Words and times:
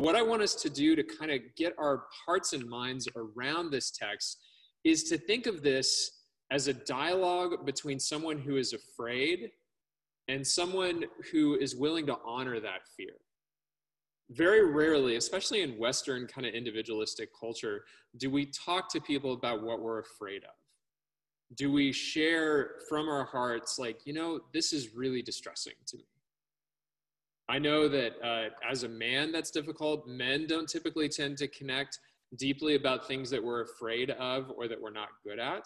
what 0.00 0.16
I 0.16 0.22
want 0.22 0.42
us 0.42 0.54
to 0.56 0.70
do 0.70 0.96
to 0.96 1.02
kind 1.02 1.30
of 1.30 1.40
get 1.56 1.74
our 1.78 2.04
hearts 2.26 2.52
and 2.52 2.66
minds 2.68 3.08
around 3.16 3.70
this 3.70 3.90
text 3.90 4.38
is 4.82 5.04
to 5.04 5.18
think 5.18 5.46
of 5.46 5.62
this 5.62 6.22
as 6.50 6.68
a 6.68 6.72
dialogue 6.72 7.66
between 7.66 8.00
someone 8.00 8.38
who 8.38 8.56
is 8.56 8.72
afraid 8.72 9.50
and 10.28 10.46
someone 10.46 11.04
who 11.30 11.56
is 11.56 11.76
willing 11.76 12.06
to 12.06 12.16
honor 12.24 12.60
that 12.60 12.86
fear. 12.96 13.14
Very 14.30 14.64
rarely, 14.64 15.16
especially 15.16 15.60
in 15.62 15.78
Western 15.78 16.26
kind 16.26 16.46
of 16.46 16.54
individualistic 16.54 17.28
culture, 17.38 17.84
do 18.16 18.30
we 18.30 18.46
talk 18.46 18.90
to 18.92 19.00
people 19.00 19.32
about 19.32 19.62
what 19.62 19.82
we're 19.82 20.00
afraid 20.00 20.44
of. 20.44 20.54
Do 21.56 21.70
we 21.72 21.92
share 21.92 22.76
from 22.88 23.08
our 23.08 23.24
hearts, 23.24 23.76
like, 23.78 24.06
you 24.06 24.12
know, 24.12 24.40
this 24.54 24.72
is 24.72 24.94
really 24.94 25.20
distressing 25.20 25.74
to 25.86 25.96
me? 25.96 26.04
I 27.50 27.58
know 27.58 27.88
that 27.88 28.12
uh, 28.24 28.50
as 28.70 28.84
a 28.84 28.88
man, 28.88 29.32
that's 29.32 29.50
difficult. 29.50 30.06
Men 30.06 30.46
don't 30.46 30.68
typically 30.68 31.08
tend 31.08 31.36
to 31.38 31.48
connect 31.48 31.98
deeply 32.38 32.76
about 32.76 33.08
things 33.08 33.28
that 33.30 33.42
we're 33.42 33.62
afraid 33.62 34.10
of 34.10 34.52
or 34.56 34.68
that 34.68 34.80
we're 34.80 34.92
not 34.92 35.08
good 35.26 35.40
at. 35.40 35.64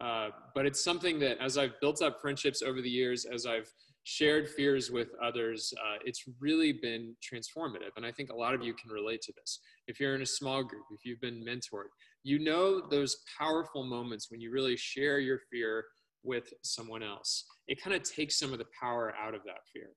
Uh, 0.00 0.28
but 0.54 0.66
it's 0.66 0.84
something 0.84 1.18
that, 1.18 1.38
as 1.40 1.58
I've 1.58 1.80
built 1.80 2.00
up 2.00 2.20
friendships 2.20 2.62
over 2.62 2.80
the 2.80 2.88
years, 2.88 3.24
as 3.24 3.44
I've 3.44 3.68
shared 4.04 4.48
fears 4.48 4.92
with 4.92 5.08
others, 5.20 5.74
uh, 5.84 5.96
it's 6.04 6.22
really 6.38 6.72
been 6.72 7.16
transformative. 7.20 7.90
And 7.96 8.06
I 8.06 8.12
think 8.12 8.30
a 8.30 8.36
lot 8.36 8.54
of 8.54 8.62
you 8.62 8.72
can 8.74 8.90
relate 8.92 9.22
to 9.22 9.32
this. 9.36 9.58
If 9.88 9.98
you're 9.98 10.14
in 10.14 10.22
a 10.22 10.26
small 10.26 10.62
group, 10.62 10.84
if 10.92 11.04
you've 11.04 11.20
been 11.20 11.44
mentored, 11.44 11.90
you 12.22 12.38
know 12.38 12.80
those 12.88 13.16
powerful 13.36 13.82
moments 13.82 14.30
when 14.30 14.40
you 14.40 14.52
really 14.52 14.76
share 14.76 15.18
your 15.18 15.40
fear 15.50 15.86
with 16.22 16.52
someone 16.62 17.02
else. 17.02 17.46
It 17.66 17.82
kind 17.82 17.96
of 17.96 18.04
takes 18.04 18.38
some 18.38 18.52
of 18.52 18.60
the 18.60 18.66
power 18.80 19.12
out 19.20 19.34
of 19.34 19.42
that 19.44 19.66
fear 19.72 19.90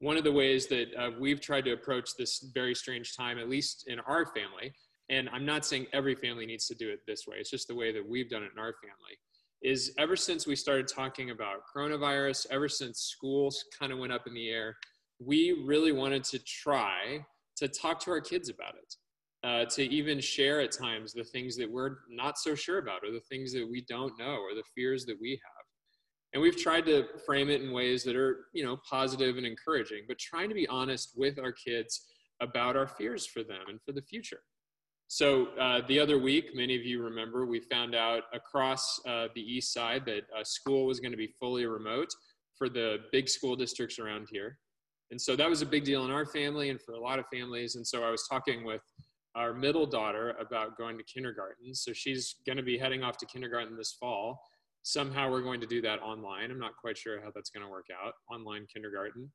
one 0.00 0.16
of 0.16 0.24
the 0.24 0.32
ways 0.32 0.66
that 0.66 0.88
uh, 0.98 1.10
we've 1.18 1.40
tried 1.40 1.64
to 1.64 1.72
approach 1.72 2.10
this 2.18 2.50
very 2.54 2.74
strange 2.74 3.16
time, 3.16 3.38
at 3.38 3.48
least 3.48 3.84
in 3.86 3.98
our 4.00 4.26
family, 4.26 4.72
and 5.08 5.28
I'm 5.32 5.46
not 5.46 5.64
saying 5.64 5.86
every 5.92 6.14
family 6.14 6.46
needs 6.46 6.66
to 6.66 6.74
do 6.74 6.90
it 6.90 7.00
this 7.06 7.26
way, 7.26 7.36
it's 7.38 7.50
just 7.50 7.68
the 7.68 7.74
way 7.74 7.92
that 7.92 8.06
we've 8.06 8.28
done 8.28 8.42
it 8.42 8.50
in 8.52 8.58
our 8.58 8.74
family, 8.82 9.16
is 9.62 9.92
ever 9.98 10.16
since 10.16 10.46
we 10.46 10.56
started 10.56 10.86
talking 10.86 11.30
about 11.30 11.60
coronavirus, 11.74 12.46
ever 12.50 12.68
since 12.68 13.00
schools 13.00 13.64
kind 13.78 13.92
of 13.92 13.98
went 13.98 14.12
up 14.12 14.26
in 14.26 14.34
the 14.34 14.50
air, 14.50 14.76
we 15.18 15.62
really 15.64 15.92
wanted 15.92 16.24
to 16.24 16.38
try 16.40 17.24
to 17.56 17.68
talk 17.68 17.98
to 18.00 18.10
our 18.10 18.20
kids 18.20 18.48
about 18.48 18.74
it. 18.74 18.94
Uh, 19.44 19.64
to 19.64 19.84
even 19.84 20.18
share 20.18 20.60
at 20.60 20.72
times 20.72 21.12
the 21.12 21.22
things 21.22 21.56
that 21.56 21.70
we're 21.70 21.98
not 22.10 22.36
so 22.36 22.52
sure 22.54 22.78
about, 22.78 23.04
or 23.04 23.12
the 23.12 23.20
things 23.28 23.52
that 23.52 23.64
we 23.70 23.80
don't 23.82 24.18
know, 24.18 24.38
or 24.38 24.54
the 24.56 24.62
fears 24.74 25.04
that 25.04 25.16
we 25.20 25.30
have 25.30 25.55
and 26.36 26.42
we've 26.42 26.58
tried 26.58 26.84
to 26.84 27.06
frame 27.24 27.48
it 27.48 27.62
in 27.62 27.72
ways 27.72 28.04
that 28.04 28.14
are 28.14 28.48
you 28.52 28.62
know 28.62 28.76
positive 28.88 29.38
and 29.38 29.46
encouraging 29.46 30.02
but 30.06 30.18
trying 30.18 30.50
to 30.50 30.54
be 30.54 30.68
honest 30.68 31.12
with 31.16 31.38
our 31.38 31.50
kids 31.50 32.08
about 32.42 32.76
our 32.76 32.86
fears 32.86 33.26
for 33.26 33.42
them 33.42 33.62
and 33.70 33.80
for 33.80 33.92
the 33.92 34.02
future. 34.02 34.40
So 35.08 35.46
uh, 35.58 35.80
the 35.88 35.98
other 35.98 36.18
week 36.18 36.50
many 36.54 36.76
of 36.76 36.84
you 36.84 37.02
remember 37.02 37.46
we 37.46 37.60
found 37.60 37.94
out 37.94 38.24
across 38.34 39.00
uh, 39.08 39.28
the 39.34 39.40
east 39.40 39.72
side 39.72 40.04
that 40.04 40.24
uh, 40.38 40.44
school 40.44 40.84
was 40.84 41.00
going 41.00 41.12
to 41.12 41.16
be 41.16 41.32
fully 41.40 41.64
remote 41.64 42.10
for 42.58 42.68
the 42.68 42.98
big 43.12 43.30
school 43.30 43.56
districts 43.56 43.98
around 43.98 44.28
here. 44.30 44.58
And 45.10 45.18
so 45.18 45.36
that 45.36 45.48
was 45.48 45.62
a 45.62 45.66
big 45.66 45.84
deal 45.84 46.04
in 46.04 46.10
our 46.10 46.26
family 46.26 46.68
and 46.68 46.78
for 46.78 46.92
a 46.92 47.00
lot 47.00 47.18
of 47.18 47.24
families. 47.32 47.76
And 47.76 47.86
so 47.86 48.04
i 48.04 48.10
was 48.10 48.26
talking 48.28 48.62
with 48.62 48.82
our 49.36 49.54
middle 49.54 49.86
daughter 49.86 50.34
about 50.38 50.76
going 50.76 50.98
to 50.98 51.04
kindergarten. 51.04 51.74
So 51.74 51.94
she's 51.94 52.36
going 52.44 52.56
to 52.58 52.62
be 52.62 52.76
heading 52.76 53.02
off 53.02 53.16
to 53.18 53.26
kindergarten 53.26 53.74
this 53.74 53.96
fall 53.98 54.42
somehow 54.86 55.28
we're 55.28 55.42
going 55.42 55.60
to 55.60 55.66
do 55.66 55.82
that 55.82 56.00
online. 56.00 56.48
I'm 56.48 56.60
not 56.60 56.76
quite 56.80 56.96
sure 56.96 57.20
how 57.20 57.32
that's 57.34 57.50
going 57.50 57.64
to 57.64 57.68
work 57.68 57.86
out, 57.92 58.12
online 58.30 58.66
kindergarten. 58.72 59.28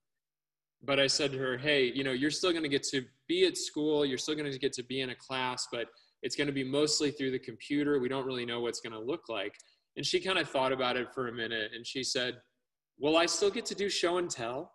But 0.82 0.98
I 0.98 1.08
said 1.08 1.34
to 1.34 1.38
her, 1.40 1.58
hey, 1.58 1.92
you 1.94 2.06
know, 2.06 2.14
you're 2.14 2.32
still 2.32 2.52
going 2.52 2.64
to 2.64 2.70
get 2.70 2.84
to 2.84 3.04
be 3.28 3.46
at 3.46 3.58
school, 3.58 4.06
you're 4.06 4.18
still 4.18 4.34
going 4.34 4.50
to 4.50 4.58
get 4.58 4.72
to 4.74 4.84
be 4.84 5.02
in 5.02 5.10
a 5.10 5.16
class, 5.16 5.68
but 5.70 5.88
it's 6.24 6.38
going 6.38 6.48
to 6.48 6.54
be 6.54 6.64
mostly 6.64 7.12
through 7.12 7.32
the 7.32 7.40
computer. 7.40 8.00
We 8.00 8.08
don't 8.08 8.26
really 8.26 8.46
know 8.46 8.62
what's 8.62 8.80
going 8.80 8.94
to 8.94 9.00
look 9.00 9.28
like. 9.28 9.54
And 9.98 10.06
she 10.06 10.22
kind 10.22 10.40
of 10.40 10.50
thought 10.50 10.72
about 10.72 10.96
it 10.96 11.14
for 11.14 11.28
a 11.28 11.34
minute 11.34 11.72
and 11.76 11.86
she 11.86 12.02
said, 12.02 12.38
Will 12.98 13.18
I 13.18 13.26
still 13.26 13.50
get 13.50 13.66
to 13.66 13.76
do 13.76 13.90
show 13.90 14.20
and 14.20 14.30
tell? 14.30 14.72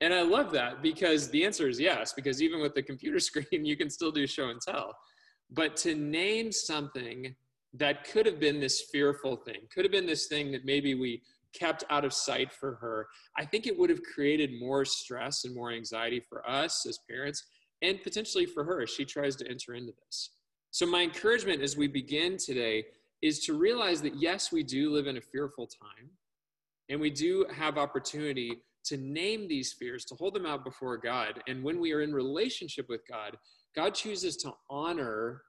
And 0.00 0.14
I 0.14 0.22
love 0.22 0.50
that 0.52 0.82
because 0.82 1.28
the 1.28 1.44
answer 1.44 1.68
is 1.68 1.78
yes, 1.78 2.14
because 2.14 2.40
even 2.40 2.60
with 2.60 2.74
the 2.74 2.82
computer 2.82 3.18
screen, 3.28 3.66
you 3.66 3.76
can 3.76 3.90
still 3.90 4.12
do 4.12 4.26
show 4.26 4.48
and 4.48 4.60
tell. 4.62 4.94
But 5.50 5.76
to 5.78 5.94
name 5.94 6.52
something 6.52 7.34
that 7.74 8.04
could 8.04 8.26
have 8.26 8.40
been 8.40 8.60
this 8.60 8.84
fearful 8.92 9.36
thing, 9.36 9.60
could 9.72 9.84
have 9.84 9.92
been 9.92 10.06
this 10.06 10.26
thing 10.26 10.50
that 10.52 10.64
maybe 10.64 10.94
we 10.94 11.22
kept 11.52 11.84
out 11.90 12.04
of 12.04 12.12
sight 12.12 12.52
for 12.52 12.74
her, 12.76 13.08
I 13.36 13.44
think 13.44 13.66
it 13.66 13.78
would 13.78 13.90
have 13.90 14.02
created 14.02 14.60
more 14.60 14.84
stress 14.84 15.44
and 15.44 15.54
more 15.54 15.70
anxiety 15.70 16.20
for 16.20 16.48
us 16.48 16.86
as 16.86 16.98
parents 17.08 17.44
and 17.82 18.02
potentially 18.02 18.46
for 18.46 18.64
her 18.64 18.82
as 18.82 18.90
she 18.90 19.04
tries 19.04 19.36
to 19.36 19.48
enter 19.48 19.74
into 19.74 19.92
this. 20.04 20.30
So, 20.70 20.86
my 20.86 21.02
encouragement 21.02 21.62
as 21.62 21.76
we 21.76 21.88
begin 21.88 22.36
today 22.36 22.84
is 23.22 23.40
to 23.40 23.54
realize 23.54 24.02
that 24.02 24.20
yes, 24.20 24.52
we 24.52 24.62
do 24.62 24.90
live 24.90 25.06
in 25.06 25.16
a 25.16 25.20
fearful 25.20 25.66
time 25.66 26.10
and 26.88 27.00
we 27.00 27.10
do 27.10 27.46
have 27.54 27.78
opportunity 27.78 28.62
to 28.84 28.96
name 28.96 29.48
these 29.48 29.72
fears, 29.72 30.04
to 30.06 30.14
hold 30.14 30.34
them 30.34 30.46
out 30.46 30.64
before 30.64 30.96
God. 30.96 31.42
And 31.46 31.62
when 31.62 31.80
we 31.80 31.92
are 31.92 32.00
in 32.00 32.12
relationship 32.12 32.88
with 32.88 33.02
God, 33.08 33.36
God 33.74 33.94
chooses 33.94 34.36
to 34.38 34.52
honor 34.70 35.42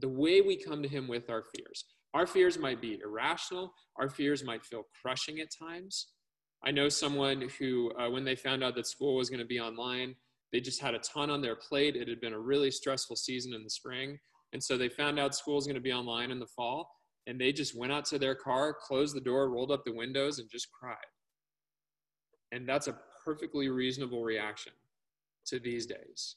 the 0.00 0.08
way 0.08 0.40
we 0.40 0.56
come 0.56 0.82
to 0.82 0.88
Him 0.88 1.08
with 1.08 1.30
our 1.30 1.44
fears. 1.54 1.84
Our 2.14 2.26
fears 2.26 2.58
might 2.58 2.80
be 2.80 3.00
irrational, 3.02 3.72
our 3.96 4.08
fears 4.08 4.44
might 4.44 4.64
feel 4.64 4.84
crushing 5.00 5.40
at 5.40 5.48
times. 5.56 6.08
I 6.64 6.70
know 6.70 6.88
someone 6.88 7.48
who, 7.58 7.92
uh, 7.98 8.10
when 8.10 8.24
they 8.24 8.36
found 8.36 8.62
out 8.62 8.74
that 8.74 8.86
school 8.86 9.16
was 9.16 9.30
going 9.30 9.40
to 9.40 9.46
be 9.46 9.60
online, 9.60 10.14
they 10.52 10.60
just 10.60 10.80
had 10.80 10.94
a 10.94 10.98
ton 10.98 11.30
on 11.30 11.40
their 11.40 11.56
plate. 11.56 11.96
It 11.96 12.08
had 12.08 12.20
been 12.20 12.32
a 12.32 12.38
really 12.38 12.70
stressful 12.70 13.16
season 13.16 13.54
in 13.54 13.62
the 13.62 13.70
spring. 13.70 14.18
And 14.52 14.62
so 14.62 14.76
they 14.76 14.88
found 14.88 15.18
out 15.18 15.34
school 15.34 15.54
was 15.54 15.66
going 15.66 15.76
to 15.76 15.80
be 15.80 15.92
online 15.92 16.30
in 16.30 16.40
the 16.40 16.46
fall. 16.46 16.90
And 17.26 17.40
they 17.40 17.52
just 17.52 17.78
went 17.78 17.92
out 17.92 18.04
to 18.06 18.18
their 18.18 18.34
car, 18.34 18.74
closed 18.74 19.14
the 19.14 19.20
door, 19.20 19.48
rolled 19.48 19.70
up 19.70 19.84
the 19.84 19.94
windows, 19.94 20.38
and 20.38 20.50
just 20.50 20.68
cried. 20.72 20.96
And 22.52 22.68
that's 22.68 22.88
a 22.88 22.98
perfectly 23.24 23.68
reasonable 23.68 24.24
reaction 24.24 24.72
to 25.46 25.60
these 25.60 25.86
days 25.86 26.36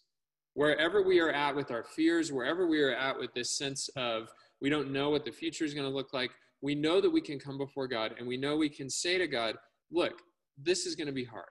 wherever 0.53 1.01
we 1.01 1.19
are 1.19 1.31
at 1.31 1.55
with 1.55 1.71
our 1.71 1.83
fears, 1.83 2.31
wherever 2.31 2.67
we 2.67 2.81
are 2.81 2.93
at 2.93 3.17
with 3.17 3.33
this 3.33 3.57
sense 3.57 3.89
of 3.95 4.29
we 4.61 4.69
don't 4.69 4.91
know 4.91 5.09
what 5.09 5.25
the 5.25 5.31
future 5.31 5.65
is 5.65 5.73
going 5.73 5.87
to 5.87 5.93
look 5.93 6.13
like, 6.13 6.31
we 6.61 6.75
know 6.75 7.01
that 7.01 7.09
we 7.09 7.21
can 7.21 7.39
come 7.39 7.57
before 7.57 7.87
God 7.87 8.15
and 8.17 8.27
we 8.27 8.37
know 8.37 8.55
we 8.55 8.69
can 8.69 8.89
say 8.89 9.17
to 9.17 9.27
God, 9.27 9.55
look, 9.91 10.21
this 10.57 10.85
is 10.85 10.95
going 10.95 11.07
to 11.07 11.13
be 11.13 11.25
hard. 11.25 11.45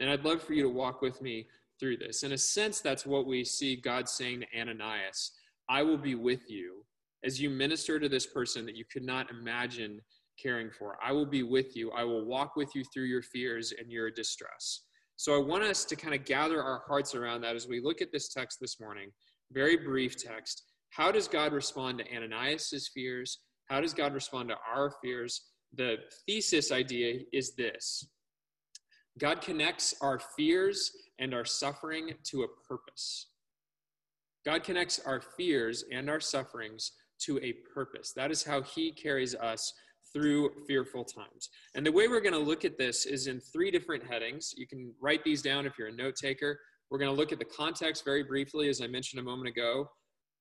And 0.00 0.10
I'd 0.10 0.24
love 0.24 0.42
for 0.42 0.54
you 0.54 0.62
to 0.62 0.68
walk 0.68 1.02
with 1.02 1.20
me 1.20 1.46
through 1.78 1.98
this. 1.98 2.22
In 2.22 2.32
a 2.32 2.38
sense, 2.38 2.80
that's 2.80 3.06
what 3.06 3.26
we 3.26 3.44
see 3.44 3.76
God 3.76 4.08
saying 4.08 4.40
to 4.40 4.60
Ananias 4.60 5.32
I 5.68 5.82
will 5.82 5.98
be 5.98 6.14
with 6.14 6.50
you 6.50 6.84
as 7.24 7.40
you 7.40 7.50
minister 7.50 8.00
to 8.00 8.08
this 8.08 8.26
person 8.26 8.64
that 8.66 8.76
you 8.76 8.84
could 8.90 9.04
not 9.04 9.30
imagine 9.30 10.00
caring 10.40 10.70
for. 10.70 10.96
I 11.04 11.12
will 11.12 11.26
be 11.26 11.42
with 11.42 11.76
you. 11.76 11.90
I 11.90 12.04
will 12.04 12.24
walk 12.24 12.56
with 12.56 12.74
you 12.74 12.84
through 12.84 13.04
your 13.04 13.22
fears 13.22 13.72
and 13.78 13.90
your 13.90 14.10
distress. 14.10 14.82
So 15.18 15.34
I 15.34 15.44
want 15.44 15.64
us 15.64 15.84
to 15.86 15.96
kind 15.96 16.14
of 16.14 16.24
gather 16.24 16.62
our 16.62 16.84
hearts 16.86 17.16
around 17.16 17.40
that 17.40 17.56
as 17.56 17.66
we 17.66 17.80
look 17.80 18.00
at 18.00 18.12
this 18.12 18.28
text 18.28 18.58
this 18.60 18.78
morning. 18.78 19.10
Very 19.50 19.76
brief 19.76 20.16
text. 20.16 20.62
How 20.90 21.10
does 21.10 21.26
God 21.26 21.52
respond 21.52 21.98
to 21.98 22.04
Ananias's 22.14 22.92
fears? 22.94 23.40
How 23.66 23.80
does 23.80 23.92
God 23.92 24.14
respond 24.14 24.48
to 24.50 24.54
our 24.72 24.94
fears? 25.02 25.42
The 25.74 25.96
thesis 26.24 26.70
idea 26.70 27.22
is 27.32 27.56
this 27.56 28.06
God 29.18 29.40
connects 29.40 29.92
our 30.00 30.20
fears 30.36 30.92
and 31.18 31.34
our 31.34 31.44
suffering 31.44 32.12
to 32.30 32.44
a 32.44 32.68
purpose. 32.68 33.26
God 34.46 34.62
connects 34.62 35.00
our 35.00 35.20
fears 35.36 35.84
and 35.90 36.08
our 36.08 36.20
sufferings 36.20 36.92
to 37.22 37.40
a 37.42 37.54
purpose. 37.74 38.12
That 38.12 38.30
is 38.30 38.44
how 38.44 38.62
He 38.62 38.92
carries 38.92 39.34
us 39.34 39.72
through 40.12 40.50
fearful 40.66 41.04
times. 41.04 41.50
And 41.74 41.84
the 41.84 41.92
way 41.92 42.08
we're 42.08 42.20
going 42.20 42.32
to 42.32 42.38
look 42.38 42.64
at 42.64 42.78
this 42.78 43.06
is 43.06 43.26
in 43.26 43.40
three 43.40 43.70
different 43.70 44.04
headings. 44.04 44.54
You 44.56 44.66
can 44.66 44.92
write 45.00 45.24
these 45.24 45.42
down 45.42 45.66
if 45.66 45.78
you're 45.78 45.88
a 45.88 45.92
note 45.92 46.16
taker. 46.16 46.58
We're 46.90 46.98
going 46.98 47.10
to 47.10 47.16
look 47.16 47.32
at 47.32 47.38
the 47.38 47.44
context 47.44 48.04
very 48.04 48.22
briefly, 48.22 48.68
as 48.68 48.80
I 48.80 48.86
mentioned 48.86 49.20
a 49.20 49.24
moment 49.24 49.48
ago. 49.48 49.88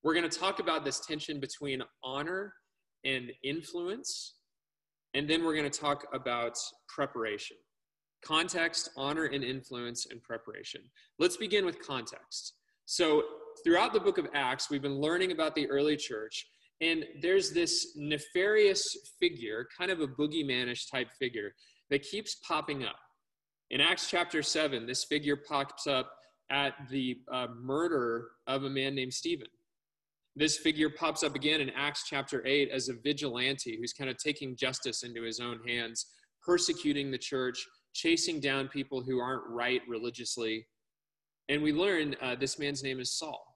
We're 0.04 0.14
going 0.14 0.30
to 0.30 0.40
talk 0.40 0.60
about 0.60 0.86
this 0.86 1.06
tension 1.06 1.40
between 1.40 1.82
honor 2.04 2.54
and 3.04 3.32
influence. 3.44 4.36
And 5.14 5.30
then 5.30 5.44
we're 5.44 5.56
going 5.56 5.70
to 5.70 5.80
talk 5.80 6.06
about 6.14 6.58
preparation 6.88 7.58
context, 8.26 8.90
honor, 8.98 9.26
and 9.26 9.44
influence, 9.44 10.08
and 10.10 10.22
preparation. 10.24 10.82
Let's 11.20 11.38
begin 11.38 11.66
with 11.66 11.86
context. 11.86 12.54
So, 12.86 13.24
throughout 13.64 13.94
the 13.94 14.00
book 14.00 14.18
of 14.18 14.28
Acts, 14.34 14.70
we've 14.70 14.82
been 14.82 15.00
learning 15.00 15.32
about 15.32 15.56
the 15.56 15.70
early 15.70 15.96
church 15.96 16.48
and 16.82 17.06
there's 17.22 17.52
this 17.52 17.94
nefarious 17.96 18.84
figure, 19.20 19.68
kind 19.78 19.90
of 19.90 20.00
a 20.02 20.08
boogeymanish 20.08 20.92
type 20.92 21.10
figure, 21.20 21.54
that 21.90 22.04
keeps 22.04 22.36
popping 22.48 22.84
up. 22.84 22.98
In 23.70 23.82
Acts 23.82 24.10
chapter 24.10 24.44
7, 24.44 24.86
this 24.86 25.04
figure 25.04 25.38
pops 25.38 25.88
up 25.88 26.12
at 26.50 26.74
the 26.90 27.18
uh, 27.32 27.48
murder 27.60 28.30
of 28.46 28.64
a 28.64 28.70
man 28.70 28.96
named 28.96 29.14
Stephen. 29.14 29.48
This 30.36 30.58
figure 30.58 30.90
pops 30.90 31.24
up 31.24 31.36
again 31.36 31.62
in 31.62 31.72
Acts 31.72 32.04
chapter 32.08 32.46
8 32.46 32.70
as 32.70 32.90
a 32.90 32.94
vigilante 32.94 33.76
who's 33.78 33.94
kind 33.94 34.10
of 34.10 34.18
taking 34.18 34.56
justice 34.56 35.04
into 35.04 35.24
his 35.24 35.40
own 35.40 35.60
hands, 35.68 36.06
persecuting 36.46 37.10
the 37.10 37.18
church, 37.18 37.66
chasing 37.94 38.40
down 38.40 38.68
people 38.68 39.02
who 39.02 39.20
aren't 39.20 39.48
right 39.50 39.82
religiously. 39.88 40.68
And 41.50 41.64
we 41.64 41.74
learn 41.74 42.16
uh, 42.22 42.36
this 42.36 42.60
man's 42.60 42.84
name 42.84 43.00
is 43.00 43.18
Saul. 43.18 43.47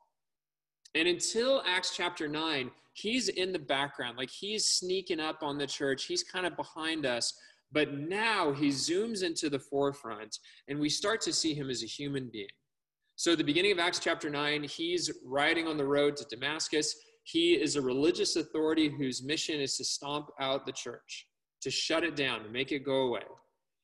And 0.95 1.07
until 1.07 1.63
Acts 1.65 1.95
chapter 1.95 2.27
9, 2.27 2.69
he's 2.93 3.29
in 3.29 3.51
the 3.51 3.59
background, 3.59 4.17
like 4.17 4.29
he's 4.29 4.65
sneaking 4.65 5.19
up 5.19 5.41
on 5.41 5.57
the 5.57 5.67
church, 5.67 6.05
he's 6.05 6.23
kind 6.23 6.45
of 6.45 6.55
behind 6.55 7.05
us. 7.05 7.33
But 7.71 7.93
now 7.93 8.51
he 8.51 8.67
zooms 8.67 9.23
into 9.23 9.49
the 9.49 9.59
forefront, 9.59 10.39
and 10.67 10.79
we 10.79 10.89
start 10.89 11.21
to 11.21 11.33
see 11.33 11.53
him 11.53 11.69
as 11.69 11.83
a 11.83 11.87
human 11.87 12.29
being. 12.31 12.47
So, 13.15 13.31
at 13.31 13.37
the 13.37 13.43
beginning 13.43 13.71
of 13.71 13.79
Acts 13.79 13.99
chapter 13.99 14.29
9, 14.29 14.63
he's 14.63 15.09
riding 15.23 15.67
on 15.67 15.77
the 15.77 15.85
road 15.85 16.17
to 16.17 16.25
Damascus. 16.25 16.95
He 17.23 17.53
is 17.53 17.75
a 17.75 17.81
religious 17.81 18.35
authority 18.35 18.89
whose 18.89 19.23
mission 19.23 19.61
is 19.61 19.77
to 19.77 19.85
stomp 19.85 20.29
out 20.39 20.65
the 20.65 20.71
church, 20.71 21.27
to 21.61 21.69
shut 21.69 22.03
it 22.03 22.15
down, 22.15 22.43
to 22.43 22.49
make 22.49 22.71
it 22.71 22.79
go 22.79 23.07
away. 23.07 23.23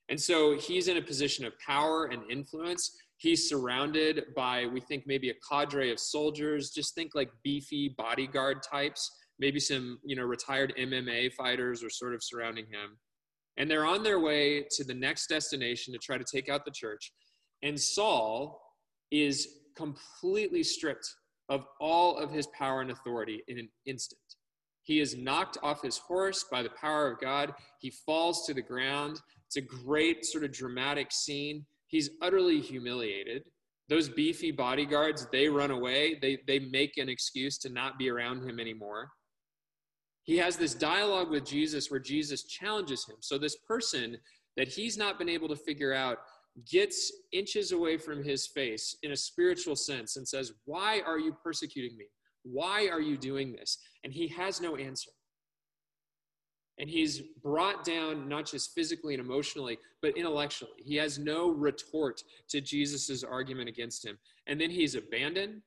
And 0.09 0.19
so 0.19 0.57
he's 0.57 0.87
in 0.87 0.97
a 0.97 1.01
position 1.01 1.45
of 1.45 1.53
power 1.59 2.05
and 2.05 2.29
influence. 2.31 2.97
He's 3.17 3.49
surrounded 3.49 4.25
by, 4.35 4.67
we 4.67 4.79
think, 4.79 5.05
maybe 5.07 5.29
a 5.29 5.33
cadre 5.49 5.91
of 5.91 5.99
soldiers. 5.99 6.69
Just 6.69 6.93
think 6.93 7.15
like 7.15 7.31
beefy 7.43 7.89
bodyguard 7.97 8.61
types. 8.61 9.11
Maybe 9.39 9.59
some, 9.59 9.99
you 10.03 10.15
know, 10.15 10.23
retired 10.23 10.73
MMA 10.79 11.33
fighters 11.33 11.83
are 11.83 11.89
sort 11.89 12.13
of 12.13 12.23
surrounding 12.23 12.65
him. 12.65 12.97
And 13.57 13.69
they're 13.69 13.85
on 13.85 14.03
their 14.03 14.19
way 14.19 14.65
to 14.71 14.83
the 14.83 14.93
next 14.93 15.27
destination 15.27 15.93
to 15.93 15.99
try 15.99 16.17
to 16.17 16.23
take 16.23 16.47
out 16.47 16.63
the 16.63 16.71
church. 16.71 17.11
And 17.63 17.79
Saul 17.79 18.61
is 19.11 19.47
completely 19.75 20.63
stripped 20.63 21.07
of 21.49 21.65
all 21.79 22.17
of 22.17 22.31
his 22.31 22.47
power 22.47 22.81
and 22.81 22.91
authority 22.91 23.43
in 23.47 23.57
an 23.57 23.69
instant. 23.85 24.21
He 24.83 24.99
is 24.99 25.17
knocked 25.17 25.57
off 25.63 25.81
his 25.81 25.97
horse 25.97 26.45
by 26.49 26.61
the 26.61 26.69
power 26.69 27.11
of 27.11 27.19
God. 27.19 27.53
He 27.79 27.89
falls 27.89 28.45
to 28.45 28.53
the 28.53 28.61
ground. 28.61 29.19
It's 29.47 29.57
a 29.57 29.61
great 29.61 30.25
sort 30.25 30.43
of 30.43 30.51
dramatic 30.51 31.11
scene. 31.11 31.65
He's 31.87 32.09
utterly 32.21 32.59
humiliated. 32.59 33.43
Those 33.89 34.09
beefy 34.09 34.51
bodyguards, 34.51 35.27
they 35.31 35.47
run 35.47 35.71
away. 35.71 36.19
They, 36.21 36.39
they 36.45 36.59
make 36.59 36.97
an 36.97 37.09
excuse 37.09 37.57
to 37.59 37.69
not 37.69 37.97
be 37.97 38.09
around 38.09 38.47
him 38.47 38.59
anymore. 38.59 39.09
He 40.23 40.37
has 40.37 40.57
this 40.57 40.73
dialogue 40.73 41.29
with 41.29 41.45
Jesus 41.45 41.89
where 41.89 41.99
Jesus 41.99 42.43
challenges 42.43 43.05
him. 43.07 43.15
So, 43.21 43.37
this 43.37 43.55
person 43.65 44.17
that 44.57 44.67
he's 44.67 44.97
not 44.97 45.17
been 45.17 45.29
able 45.29 45.47
to 45.47 45.55
figure 45.55 45.93
out 45.93 46.17
gets 46.69 47.11
inches 47.31 47.71
away 47.71 47.97
from 47.97 48.23
his 48.23 48.47
face 48.47 48.97
in 49.03 49.11
a 49.11 49.15
spiritual 49.15 49.75
sense 49.75 50.17
and 50.17 50.27
says, 50.27 50.51
Why 50.65 51.01
are 51.05 51.19
you 51.19 51.37
persecuting 51.41 51.97
me? 51.97 52.07
Why 52.43 52.89
are 52.89 53.01
you 53.01 53.17
doing 53.17 53.53
this? 53.53 53.77
And 54.03 54.11
he 54.11 54.27
has 54.29 54.59
no 54.59 54.75
answer. 54.75 55.11
And 56.79 56.89
he's 56.89 57.21
brought 57.41 57.83
down 57.83 58.29
not 58.29 58.45
just 58.45 58.75
physically 58.75 59.15
and 59.15 59.23
emotionally, 59.23 59.79
but 60.01 60.15
intellectually. 60.15 60.83
He 60.83 60.95
has 60.97 61.17
no 61.17 61.49
retort 61.49 62.21
to 62.49 62.61
Jesus' 62.61 63.23
argument 63.23 63.67
against 63.67 64.05
him. 64.05 64.17
And 64.45 64.61
then 64.61 64.69
he's 64.69 64.93
abandoned. 64.93 65.61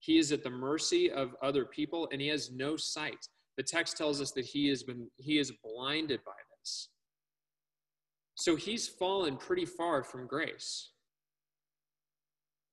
He 0.00 0.18
is 0.18 0.32
at 0.32 0.42
the 0.42 0.50
mercy 0.50 1.10
of 1.10 1.36
other 1.42 1.64
people, 1.64 2.08
and 2.10 2.20
he 2.20 2.28
has 2.28 2.50
no 2.50 2.76
sight. 2.76 3.28
The 3.56 3.62
text 3.62 3.96
tells 3.96 4.20
us 4.20 4.32
that 4.32 4.44
he 4.44 4.68
has 4.68 4.82
been 4.82 5.08
he 5.16 5.38
is 5.38 5.52
blinded 5.64 6.20
by 6.24 6.32
this. 6.60 6.88
So 8.34 8.54
he's 8.56 8.86
fallen 8.86 9.36
pretty 9.36 9.64
far 9.64 10.02
from 10.02 10.26
grace. 10.26 10.90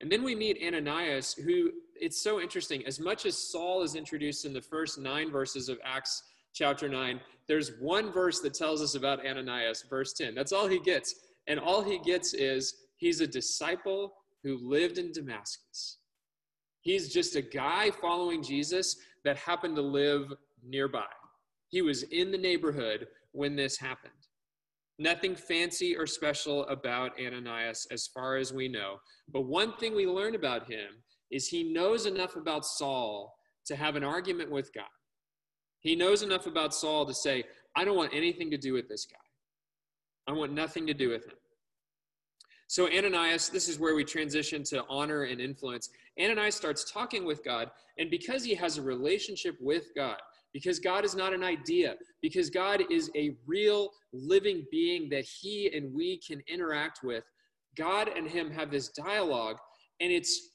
And 0.02 0.12
then 0.12 0.24
we 0.24 0.36
meet 0.36 0.62
Ananias, 0.62 1.34
who 1.34 1.72
it's 1.96 2.22
so 2.22 2.42
interesting. 2.42 2.86
As 2.86 3.00
much 3.00 3.26
as 3.26 3.38
Saul 3.38 3.84
is 3.84 3.96
introduced 3.96 4.44
in 4.44 4.52
the 4.52 4.62
first 4.62 5.00
nine 5.00 5.32
verses 5.32 5.70
of 5.70 5.80
Acts 5.86 6.22
chapter 6.54 6.88
9, 6.88 7.20
there's 7.48 7.74
one 7.80 8.12
verse 8.12 8.40
that 8.42 8.54
tells 8.54 8.82
us 8.82 8.96
about 8.96 9.26
Ananias, 9.26 9.84
verse 9.90 10.14
10. 10.14 10.36
That's 10.36 10.54
all 10.54 10.68
he 10.68 10.80
gets. 10.80 11.16
And 11.48 11.60
all 11.60 11.84
he 11.84 12.00
gets 12.00 12.34
is 12.34 12.76
he's 12.98 13.22
a 13.22 13.28
disciple 13.28 14.14
who 14.44 14.58
lived 14.58 14.98
in 14.98 15.12
Damascus. 15.12 15.98
He's 16.82 17.14
just 17.14 17.36
a 17.36 17.42
guy 17.42 17.92
following 17.92 18.44
Jesus 18.44 18.98
that 19.24 19.38
happened 19.38 19.76
to 19.78 19.82
live 19.82 20.34
nearby. 20.66 21.06
He 21.70 21.82
was 21.82 22.04
in 22.04 22.32
the 22.32 22.38
neighborhood 22.38 23.08
when 23.32 23.56
this 23.56 23.78
happened. 23.78 24.12
Nothing 25.00 25.36
fancy 25.36 25.96
or 25.98 26.06
special 26.06 26.66
about 26.68 27.20
Ananias 27.20 27.88
as 27.92 28.08
far 28.08 28.38
as 28.38 28.54
we 28.54 28.68
know. 28.68 28.98
But 29.32 29.48
one 29.48 29.76
thing 29.78 29.96
we 29.96 30.06
learn 30.06 30.36
about 30.36 30.70
him 30.70 30.90
is 31.32 31.48
he 31.48 31.74
knows 31.74 32.06
enough 32.06 32.36
about 32.36 32.66
Saul 32.66 33.34
to 33.66 33.76
have 33.76 33.96
an 33.96 34.04
argument 34.04 34.52
with 34.52 34.72
God. 34.74 34.86
He 35.84 35.96
knows 35.96 36.24
enough 36.24 36.48
about 36.48 36.74
Saul 36.74 37.06
to 37.06 37.14
say, 37.14 37.44
I 37.76 37.86
don't 37.86 37.98
want 37.98 38.14
anything 38.14 38.50
to 38.52 38.58
do 38.58 38.74
with 38.74 38.88
this 38.88 39.06
guy. 39.06 39.18
I 40.28 40.32
want 40.32 40.54
nothing 40.54 40.88
to 40.88 40.94
do 40.94 41.10
with 41.10 41.26
him. 41.26 41.36
So, 42.68 42.88
Ananias, 42.88 43.50
this 43.50 43.68
is 43.68 43.78
where 43.78 43.94
we 43.94 44.04
transition 44.04 44.64
to 44.64 44.84
honor 44.90 45.24
and 45.24 45.40
influence. 45.40 45.90
Ananias 46.20 46.56
starts 46.56 46.90
talking 46.90 47.26
with 47.26 47.44
God, 47.44 47.70
and 48.00 48.10
because 48.10 48.44
he 48.44 48.56
has 48.56 48.78
a 48.78 48.82
relationship 48.82 49.56
with 49.60 49.88
God, 49.96 50.18
because 50.54 50.80
God 50.80 51.04
is 51.04 51.16
not 51.16 51.34
an 51.34 51.44
idea, 51.44 51.96
because 52.22 52.50
God 52.50 52.84
is 52.90 53.12
a 53.16 53.36
real 53.46 53.90
living 54.14 54.66
being 54.72 55.10
that 55.10 55.26
he 55.26 55.76
and 55.76 55.94
we 55.94 56.20
can 56.26 56.42
interact 56.48 57.04
with. 57.04 57.24
God 57.76 58.08
and 58.08 58.28
him 58.28 58.50
have 58.52 58.72
this 58.72 58.90
dialogue, 58.90 59.58
and 60.00 60.12
it's 60.12 60.50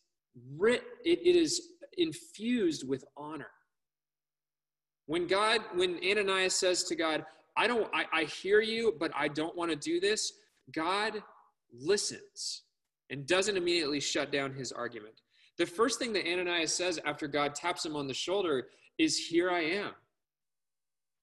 writ, 0.57 0.83
it, 1.05 1.19
it 1.25 1.37
is 1.37 1.61
infused 1.99 2.89
with 2.89 3.05
honor. 3.17 3.51
When 5.09 5.27
God, 5.27 5.63
when 5.75 5.99
Ananias 6.05 6.55
says 6.55 6.85
to 6.85 6.95
God, 6.95 7.25
I 7.57 7.67
don't, 7.67 7.89
I, 7.95 8.05
I 8.13 8.25
hear 8.25 8.61
you, 8.61 8.95
but 9.01 9.11
I 9.17 9.29
don't 9.29 9.57
want 9.57 9.71
to 9.71 9.77
do 9.77 10.01
this, 10.01 10.35
God 10.71 11.23
listens 11.73 12.65
and 13.09 13.27
doesn't 13.27 13.57
immediately 13.57 14.01
shut 14.01 14.31
down 14.31 14.53
his 14.53 14.71
argument. 14.71 15.15
The 15.57 15.65
first 15.65 15.99
thing 15.99 16.13
that 16.13 16.31
Ananias 16.31 16.75
says 16.75 17.01
after 17.07 17.27
God 17.27 17.55
taps 17.55 17.87
him 17.87 17.97
on 17.97 18.07
the 18.07 18.13
shoulder 18.13 18.69
is 18.99 19.17
here 19.17 19.51
I 19.51 19.63
am. 19.63 19.93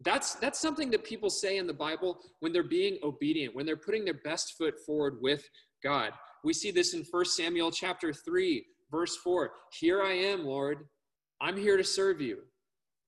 That's 0.03 0.33
that's 0.35 0.59
something 0.59 0.89
that 0.89 1.03
people 1.03 1.29
say 1.29 1.57
in 1.57 1.67
the 1.67 1.73
Bible 1.73 2.19
when 2.39 2.51
they're 2.51 2.63
being 2.63 2.97
obedient, 3.03 3.55
when 3.55 3.67
they're 3.67 3.77
putting 3.77 4.03
their 4.03 4.15
best 4.15 4.57
foot 4.57 4.79
forward 4.83 5.19
with 5.21 5.47
God. 5.83 6.11
We 6.43 6.53
see 6.53 6.71
this 6.71 6.95
in 6.95 7.05
1 7.09 7.25
Samuel 7.25 7.71
chapter 7.71 8.11
3, 8.11 8.65
verse 8.91 9.15
4. 9.17 9.51
Here 9.79 10.01
I 10.01 10.13
am, 10.13 10.43
Lord. 10.43 10.87
I'm 11.39 11.55
here 11.55 11.77
to 11.77 11.83
serve 11.83 12.19
you. 12.19 12.39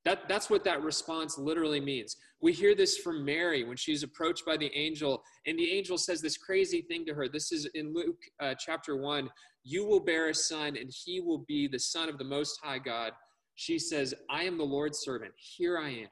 That, 0.07 0.30
that's 0.30 0.50
what 0.50 0.63
that 0.63 0.81
response 0.83 1.38
literally 1.38 1.81
means. 1.81 2.15
We 2.42 2.54
hear 2.54 2.75
this 2.75 2.98
from 2.98 3.25
Mary 3.25 3.63
when 3.63 3.77
she's 3.77 4.04
approached 4.04 4.45
by 4.45 4.56
the 4.57 4.74
angel, 4.74 5.21
and 5.45 5.59
the 5.59 5.71
angel 5.71 5.98
says 5.98 6.21
this 6.21 6.38
crazy 6.38 6.81
thing 6.81 7.06
to 7.07 7.13
her. 7.13 7.27
This 7.27 7.51
is 7.51 7.65
in 7.75 7.94
Luke 7.94 8.21
uh, 8.39 8.54
chapter 8.57 8.95
1. 8.95 9.30
You 9.63 9.86
will 9.86 10.00
bear 10.00 10.30
a 10.30 10.33
son, 10.33 10.77
and 10.77 10.89
he 11.06 11.19
will 11.19 11.44
be 11.48 11.68
the 11.68 11.80
son 11.80 12.07
of 12.07 12.18
the 12.18 12.24
Most 12.24 12.59
High 12.64 12.80
God 12.80 13.11
she 13.57 13.80
says, 13.80 14.14
I 14.30 14.44
am 14.44 14.57
the 14.57 14.64
Lord's 14.64 14.99
servant. 14.99 15.33
Here 15.35 15.80
I 15.80 15.90
am. 15.90 16.09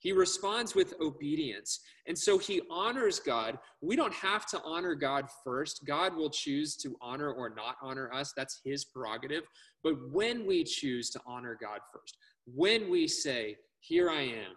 He 0.00 0.10
responds 0.12 0.74
with 0.74 0.94
obedience. 1.00 1.80
And 2.08 2.18
so 2.18 2.38
he 2.38 2.60
honors 2.70 3.20
God. 3.20 3.56
We 3.80 3.94
don't 3.94 4.14
have 4.14 4.46
to 4.46 4.60
honor 4.64 4.96
God 4.96 5.26
first. 5.44 5.82
God 5.86 6.16
will 6.16 6.30
choose 6.30 6.74
to 6.78 6.96
honor 7.00 7.30
or 7.32 7.50
not 7.50 7.76
honor 7.80 8.12
us. 8.12 8.32
That's 8.36 8.60
his 8.64 8.84
prerogative. 8.84 9.44
But 9.84 9.94
when 10.10 10.44
we 10.44 10.64
choose 10.64 11.10
to 11.10 11.20
honor 11.24 11.56
God 11.60 11.80
first, 11.92 12.16
when 12.54 12.90
we 12.90 13.06
say, 13.08 13.56
Here 13.80 14.10
I 14.10 14.22
am, 14.22 14.56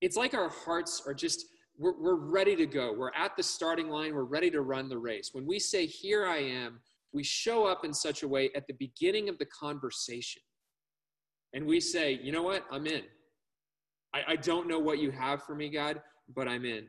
it's 0.00 0.16
like 0.16 0.34
our 0.34 0.48
hearts 0.48 1.02
are 1.06 1.14
just, 1.14 1.46
we're, 1.78 1.98
we're 2.00 2.16
ready 2.16 2.56
to 2.56 2.66
go. 2.66 2.94
We're 2.96 3.14
at 3.14 3.36
the 3.36 3.42
starting 3.42 3.88
line. 3.88 4.14
We're 4.14 4.24
ready 4.24 4.50
to 4.50 4.62
run 4.62 4.88
the 4.88 4.98
race. 4.98 5.30
When 5.32 5.46
we 5.46 5.58
say, 5.58 5.86
Here 5.86 6.26
I 6.26 6.38
am, 6.38 6.80
we 7.12 7.22
show 7.22 7.66
up 7.66 7.84
in 7.84 7.94
such 7.94 8.22
a 8.22 8.28
way 8.28 8.50
at 8.54 8.66
the 8.66 8.74
beginning 8.74 9.28
of 9.28 9.38
the 9.38 9.46
conversation 9.46 10.42
and 11.56 11.66
we 11.66 11.80
say, 11.80 12.20
you 12.22 12.32
know 12.32 12.42
what? 12.42 12.64
I'm 12.70 12.86
in. 12.86 13.02
I, 14.14 14.22
I 14.28 14.36
don't 14.36 14.68
know 14.68 14.78
what 14.78 14.98
you 14.98 15.10
have 15.10 15.42
for 15.42 15.54
me, 15.54 15.70
God, 15.70 16.02
but 16.34 16.46
I'm 16.46 16.66
in. 16.66 16.86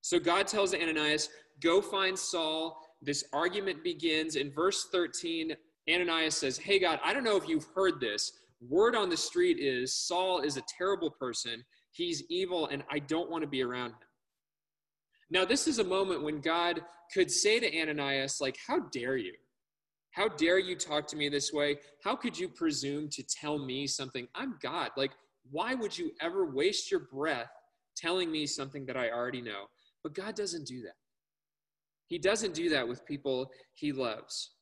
So 0.00 0.18
God 0.18 0.48
tells 0.48 0.74
Ananias, 0.74 1.28
go 1.60 1.80
find 1.80 2.18
Saul. 2.18 2.80
This 3.00 3.24
argument 3.32 3.84
begins 3.84 4.34
in 4.34 4.52
verse 4.52 4.88
13. 4.90 5.52
Ananias 5.92 6.36
says, 6.36 6.58
Hey, 6.58 6.78
God, 6.78 7.00
I 7.04 7.12
don't 7.12 7.24
know 7.24 7.36
if 7.36 7.48
you've 7.48 7.66
heard 7.74 8.00
this. 8.00 8.32
Word 8.60 8.94
on 8.96 9.10
the 9.10 9.16
street 9.16 9.58
is 9.58 9.94
Saul 9.94 10.40
is 10.40 10.56
a 10.56 10.62
terrible 10.78 11.10
person. 11.10 11.64
He's 11.92 12.24
evil, 12.28 12.66
and 12.66 12.82
I 12.90 12.98
don't 12.98 13.30
want 13.30 13.42
to 13.42 13.48
be 13.48 13.62
around 13.62 13.90
him. 13.90 13.96
Now, 15.30 15.44
this 15.44 15.66
is 15.66 15.78
a 15.78 15.84
moment 15.84 16.22
when 16.22 16.40
God 16.40 16.80
could 17.12 17.30
say 17.30 17.58
to 17.60 17.80
Ananias, 17.80 18.40
like, 18.40 18.56
How 18.66 18.80
dare 18.92 19.16
you? 19.16 19.34
How 20.16 20.28
dare 20.28 20.58
you 20.58 20.76
talk 20.76 21.06
to 21.08 21.16
me 21.16 21.28
this 21.28 21.52
way? 21.52 21.76
How 22.02 22.16
could 22.16 22.38
you 22.38 22.48
presume 22.48 23.10
to 23.10 23.22
tell 23.22 23.58
me 23.58 23.86
something? 23.86 24.26
I'm 24.34 24.56
God. 24.62 24.90
Like, 24.96 25.12
why 25.50 25.74
would 25.74 25.96
you 25.96 26.10
ever 26.22 26.46
waste 26.46 26.90
your 26.90 27.00
breath 27.00 27.50
telling 27.96 28.32
me 28.32 28.46
something 28.46 28.86
that 28.86 28.96
I 28.96 29.10
already 29.10 29.42
know? 29.42 29.66
But 30.02 30.14
God 30.14 30.34
doesn't 30.34 30.66
do 30.66 30.80
that. 30.82 30.94
He 32.06 32.18
doesn't 32.18 32.54
do 32.54 32.70
that 32.70 32.88
with 32.88 33.04
people 33.04 33.50
he 33.74 33.92
loves. 33.92 34.55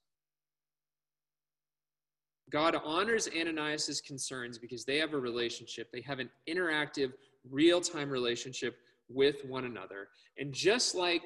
God 2.50 2.76
honors 2.84 3.28
Ananias' 3.34 4.00
concerns 4.00 4.58
because 4.58 4.84
they 4.84 4.98
have 4.98 5.14
a 5.14 5.18
relationship. 5.18 5.88
They 5.92 6.02
have 6.02 6.18
an 6.18 6.30
interactive, 6.48 7.12
real 7.50 7.80
time 7.80 8.10
relationship 8.10 8.76
with 9.08 9.44
one 9.46 9.64
another. 9.64 10.08
And 10.38 10.52
just 10.52 10.94
like 10.94 11.22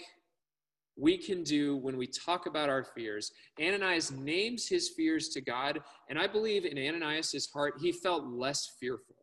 we 0.99 1.17
can 1.17 1.45
do 1.45 1.77
when 1.77 1.97
we 1.97 2.09
talk 2.09 2.47
about 2.47 2.69
our 2.69 2.83
fears. 2.83 3.31
Ananias 3.61 4.11
names 4.11 4.67
his 4.69 4.91
fears 4.91 5.29
to 5.29 5.41
God, 5.41 5.81
and 6.11 6.19
I 6.19 6.27
believe 6.27 6.65
in 6.65 6.77
Ananias' 6.77 7.49
heart, 7.55 7.75
he 7.81 7.93
felt 7.93 8.27
less 8.27 8.73
fearful. 8.81 9.15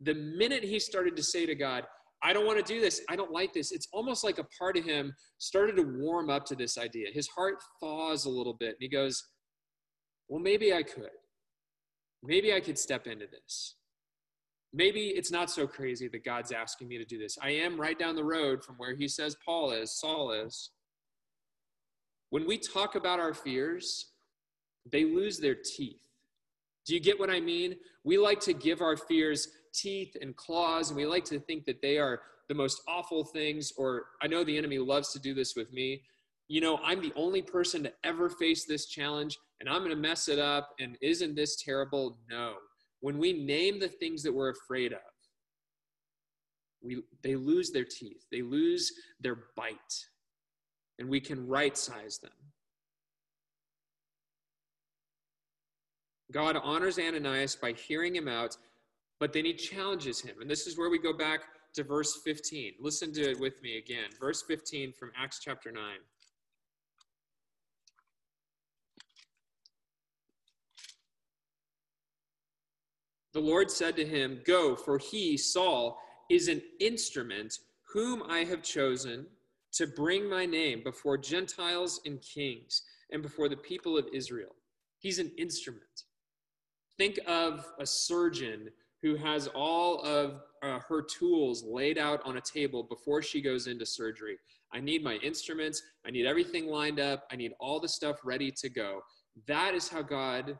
The 0.00 0.14
minute 0.14 0.64
he 0.64 0.80
started 0.80 1.16
to 1.16 1.22
say 1.22 1.46
to 1.46 1.54
God, 1.54 1.84
I 2.22 2.32
don't 2.32 2.46
want 2.46 2.64
to 2.64 2.74
do 2.74 2.80
this, 2.80 3.02
I 3.08 3.14
don't 3.14 3.30
like 3.30 3.52
this, 3.54 3.70
it's 3.70 3.88
almost 3.92 4.24
like 4.24 4.38
a 4.38 4.46
part 4.58 4.76
of 4.76 4.84
him 4.84 5.14
started 5.38 5.76
to 5.76 5.82
warm 5.82 6.28
up 6.28 6.44
to 6.46 6.56
this 6.56 6.76
idea. 6.76 7.08
His 7.12 7.28
heart 7.28 7.62
thaws 7.80 8.24
a 8.24 8.30
little 8.30 8.54
bit, 8.54 8.70
and 8.70 8.80
he 8.80 8.88
goes, 8.88 9.22
Well, 10.28 10.40
maybe 10.40 10.72
I 10.72 10.82
could. 10.82 11.10
Maybe 12.22 12.52
I 12.52 12.60
could 12.60 12.78
step 12.78 13.06
into 13.06 13.26
this. 13.26 13.74
Maybe 14.72 15.08
it's 15.08 15.30
not 15.30 15.50
so 15.50 15.66
crazy 15.66 16.08
that 16.08 16.24
God's 16.24 16.52
asking 16.52 16.88
me 16.88 16.98
to 16.98 17.04
do 17.04 17.18
this. 17.18 17.38
I 17.40 17.50
am 17.50 17.80
right 17.80 17.98
down 17.98 18.16
the 18.16 18.24
road 18.24 18.64
from 18.64 18.74
where 18.76 18.94
he 18.94 19.08
says 19.08 19.36
Paul 19.44 19.70
is, 19.70 19.98
Saul 19.98 20.32
is. 20.32 20.70
When 22.30 22.46
we 22.46 22.58
talk 22.58 22.96
about 22.96 23.20
our 23.20 23.32
fears, 23.32 24.12
they 24.90 25.04
lose 25.04 25.38
their 25.38 25.54
teeth. 25.54 26.00
Do 26.84 26.94
you 26.94 27.00
get 27.00 27.18
what 27.18 27.30
I 27.30 27.40
mean? 27.40 27.76
We 28.04 28.18
like 28.18 28.40
to 28.40 28.52
give 28.52 28.80
our 28.80 28.96
fears 28.96 29.48
teeth 29.72 30.16
and 30.20 30.36
claws, 30.36 30.90
and 30.90 30.96
we 30.96 31.06
like 31.06 31.24
to 31.26 31.38
think 31.40 31.64
that 31.66 31.82
they 31.82 31.98
are 31.98 32.20
the 32.48 32.54
most 32.54 32.82
awful 32.88 33.24
things, 33.24 33.72
or 33.76 34.06
I 34.22 34.26
know 34.26 34.44
the 34.44 34.56
enemy 34.56 34.78
loves 34.78 35.12
to 35.12 35.18
do 35.18 35.34
this 35.34 35.56
with 35.56 35.72
me. 35.72 36.02
You 36.48 36.60
know, 36.60 36.78
I'm 36.84 37.00
the 37.00 37.12
only 37.16 37.42
person 37.42 37.82
to 37.84 37.92
ever 38.04 38.28
face 38.28 38.64
this 38.64 38.86
challenge, 38.86 39.36
and 39.60 39.68
I'm 39.68 39.78
going 39.78 39.90
to 39.90 39.96
mess 39.96 40.28
it 40.28 40.38
up, 40.38 40.70
and 40.78 40.96
isn't 41.00 41.34
this 41.34 41.56
terrible? 41.56 42.18
No. 42.30 42.54
When 43.00 43.18
we 43.18 43.32
name 43.32 43.80
the 43.80 43.88
things 43.88 44.22
that 44.22 44.32
we're 44.32 44.50
afraid 44.50 44.92
of, 44.92 45.00
we, 46.82 47.02
they 47.22 47.34
lose 47.34 47.70
their 47.70 47.84
teeth, 47.84 48.26
they 48.30 48.42
lose 48.42 48.92
their 49.20 49.38
bite 49.56 50.06
and 50.98 51.08
we 51.08 51.20
can 51.20 51.46
right 51.46 51.76
size 51.76 52.18
them. 52.18 52.32
God 56.32 56.56
honors 56.62 56.98
Ananias 56.98 57.54
by 57.54 57.72
hearing 57.72 58.14
him 58.14 58.28
out, 58.28 58.56
but 59.20 59.32
then 59.32 59.44
he 59.44 59.54
challenges 59.54 60.20
him. 60.20 60.40
And 60.40 60.50
this 60.50 60.66
is 60.66 60.76
where 60.76 60.90
we 60.90 60.98
go 60.98 61.12
back 61.12 61.42
to 61.74 61.84
verse 61.84 62.20
15. 62.24 62.74
Listen 62.80 63.12
to 63.12 63.30
it 63.30 63.38
with 63.38 63.62
me 63.62 63.78
again. 63.78 64.10
Verse 64.18 64.42
15 64.42 64.92
from 64.92 65.12
Acts 65.16 65.38
chapter 65.40 65.70
9. 65.70 65.82
The 73.36 73.42
Lord 73.42 73.70
said 73.70 73.96
to 73.96 74.06
him, 74.06 74.40
Go, 74.46 74.74
for 74.74 74.96
he, 74.96 75.36
Saul, 75.36 76.00
is 76.30 76.48
an 76.48 76.62
instrument 76.80 77.58
whom 77.92 78.22
I 78.22 78.44
have 78.44 78.62
chosen 78.62 79.26
to 79.72 79.86
bring 79.86 80.26
my 80.26 80.46
name 80.46 80.82
before 80.82 81.18
Gentiles 81.18 82.00
and 82.06 82.18
kings 82.22 82.80
and 83.12 83.20
before 83.20 83.50
the 83.50 83.58
people 83.58 83.98
of 83.98 84.06
Israel. 84.10 84.54
He's 85.00 85.18
an 85.18 85.32
instrument. 85.36 86.04
Think 86.96 87.18
of 87.26 87.66
a 87.78 87.84
surgeon 87.84 88.70
who 89.02 89.16
has 89.16 89.48
all 89.48 90.00
of 90.00 90.40
uh, 90.62 90.78
her 90.88 91.02
tools 91.02 91.62
laid 91.62 91.98
out 91.98 92.22
on 92.24 92.38
a 92.38 92.40
table 92.40 92.84
before 92.84 93.20
she 93.20 93.42
goes 93.42 93.66
into 93.66 93.84
surgery. 93.84 94.38
I 94.72 94.80
need 94.80 95.04
my 95.04 95.16
instruments, 95.16 95.82
I 96.06 96.10
need 96.10 96.24
everything 96.24 96.68
lined 96.68 97.00
up, 97.00 97.26
I 97.30 97.36
need 97.36 97.52
all 97.60 97.80
the 97.80 97.88
stuff 97.90 98.16
ready 98.24 98.50
to 98.52 98.70
go. 98.70 99.02
That 99.46 99.74
is 99.74 99.90
how 99.90 100.00
God 100.00 100.58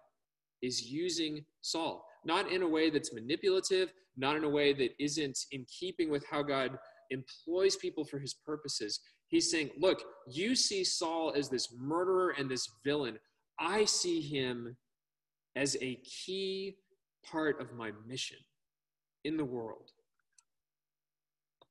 is 0.60 0.90
using 0.90 1.42
Saul. 1.62 2.05
Not 2.26 2.50
in 2.50 2.62
a 2.62 2.68
way 2.68 2.90
that's 2.90 3.14
manipulative, 3.14 3.92
not 4.16 4.34
in 4.34 4.42
a 4.42 4.48
way 4.48 4.72
that 4.72 4.90
isn't 4.98 5.38
in 5.52 5.64
keeping 5.66 6.10
with 6.10 6.24
how 6.28 6.42
God 6.42 6.72
employs 7.10 7.76
people 7.76 8.04
for 8.04 8.18
his 8.18 8.34
purposes. 8.34 8.98
He's 9.28 9.48
saying, 9.48 9.70
Look, 9.78 10.02
you 10.28 10.56
see 10.56 10.82
Saul 10.82 11.32
as 11.36 11.48
this 11.48 11.72
murderer 11.72 12.34
and 12.36 12.50
this 12.50 12.68
villain. 12.84 13.20
I 13.60 13.84
see 13.84 14.20
him 14.20 14.76
as 15.54 15.76
a 15.80 16.00
key 16.04 16.78
part 17.24 17.60
of 17.60 17.72
my 17.72 17.92
mission 18.08 18.38
in 19.24 19.36
the 19.36 19.44
world. 19.44 19.92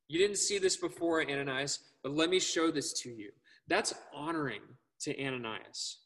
You 0.07 0.19
didn't 0.19 0.38
see 0.38 0.57
this 0.57 0.77
before, 0.77 1.21
Ananias, 1.21 1.79
but 2.01 2.13
let 2.13 2.29
me 2.29 2.39
show 2.39 2.71
this 2.71 2.93
to 3.01 3.09
you. 3.09 3.31
That's 3.67 3.93
honoring 4.13 4.62
to 5.01 5.21
Ananias. 5.21 6.04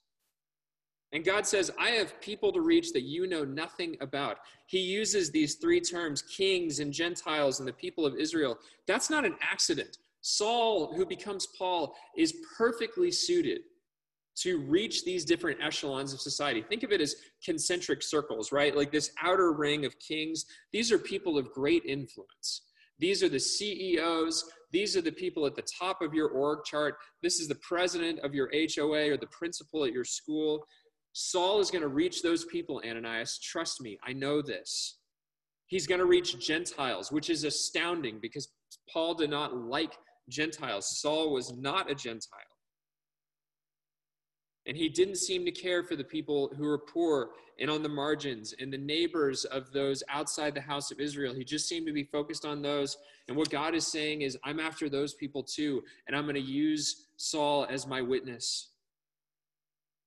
And 1.12 1.26
God 1.26 1.48
says, 1.48 1.72
I 1.80 1.90
have 1.92 2.20
people 2.22 2.52
to 2.54 2.62
reach 2.62 2.94
that 2.94 3.02
you 3.02 3.26
know 3.26 3.44
nothing 3.44 3.98
about. 4.00 4.38
He 4.68 4.80
uses 4.80 5.32
these 5.32 5.56
three 5.56 5.82
terms 5.82 6.22
kings 6.22 6.80
and 6.80 6.94
Gentiles 6.94 7.60
and 7.60 7.68
the 7.68 7.74
people 7.74 8.06
of 8.06 8.16
Israel. 8.16 8.60
That's 8.86 9.10
not 9.10 9.26
an 9.26 9.36
accident. 9.42 9.98
Saul, 10.22 10.94
who 10.94 11.06
becomes 11.06 11.48
Paul, 11.58 11.96
is 12.16 12.36
perfectly 12.58 13.10
suited 13.10 13.62
to 14.38 14.60
reach 14.60 15.04
these 15.04 15.26
different 15.26 15.60
echelons 15.62 16.14
of 16.14 16.22
society. 16.22 16.62
Think 16.62 16.84
of 16.84 16.92
it 16.92 17.02
as 17.02 17.16
concentric 17.44 18.02
circles, 18.02 18.52
right? 18.52 18.76
Like 18.76 18.92
this 18.92 19.12
outer 19.22 19.52
ring 19.52 19.86
of 19.86 19.98
kings. 20.00 20.46
These 20.72 20.92
are 20.92 21.00
people 21.00 21.38
of 21.38 21.52
great 21.52 21.84
influence. 21.86 22.62
These 23.00 23.24
are 23.24 23.30
the 23.30 23.40
CEOs. 23.40 24.46
These 24.72 24.96
are 24.96 25.02
the 25.02 25.12
people 25.12 25.46
at 25.46 25.56
the 25.56 25.64
top 25.80 26.02
of 26.02 26.14
your 26.14 26.30
org 26.30 26.64
chart. 26.64 26.98
This 27.22 27.40
is 27.40 27.48
the 27.48 27.56
president 27.56 28.20
of 28.20 28.34
your 28.36 28.50
HOA 28.54 29.12
or 29.12 29.18
the 29.18 29.28
principal 29.28 29.84
at 29.84 29.94
your 29.94 30.06
school. 30.06 30.66
Saul 31.14 31.60
is 31.60 31.72
going 31.72 31.82
to 31.82 31.88
reach 31.88 32.22
those 32.22 32.46
people, 32.46 32.82
Ananias. 32.86 33.40
Trust 33.40 33.82
me, 33.82 33.98
I 34.04 34.14
know 34.14 34.42
this. 34.42 34.98
He's 35.68 35.88
going 35.88 36.00
to 36.00 36.06
reach 36.06 36.40
Gentiles, 36.40 37.12
which 37.12 37.30
is 37.30 37.44
astounding 37.44 38.20
because 38.22 38.50
Paul 38.92 39.14
did 39.14 39.30
not 39.30 39.56
like 39.56 39.94
Gentiles. 40.30 41.00
Saul 41.00 41.32
was 41.32 41.54
not 41.54 41.92
a 41.92 41.96
Gentile. 41.96 42.40
And 44.66 44.78
he 44.78 44.90
didn't 44.90 45.18
seem 45.18 45.46
to 45.46 45.52
care 45.52 45.84
for 45.84 45.96
the 45.96 46.04
people 46.04 46.52
who 46.56 46.66
were 46.66 46.78
poor 46.78 47.32
and 47.60 47.70
on 47.70 47.84
the 47.84 47.90
margins 47.90 48.54
and 48.60 48.72
the 48.72 48.78
neighbors 48.78 49.46
of 49.46 49.72
those 49.72 50.04
outside 50.10 50.54
the 50.54 50.62
house 50.62 50.92
of 50.92 51.00
Israel. 51.00 51.34
He 51.34 51.44
just 51.44 51.68
seemed 51.68 51.88
to 51.88 51.94
be 51.94 52.04
focused 52.04 52.46
on 52.46 52.62
those. 52.62 52.98
And 53.28 53.36
what 53.36 53.50
God 53.50 53.76
is 53.76 53.88
saying 53.88 54.22
is, 54.22 54.38
I'm 54.44 54.60
after 54.60 54.90
those 54.90 55.14
people 55.14 55.44
too, 55.44 55.84
and 56.08 56.16
I'm 56.16 56.24
going 56.24 56.36
to 56.36 56.42
use 56.42 57.08
Saul 57.18 57.68
as 57.70 57.88
my 57.88 58.02
witness. 58.02 58.70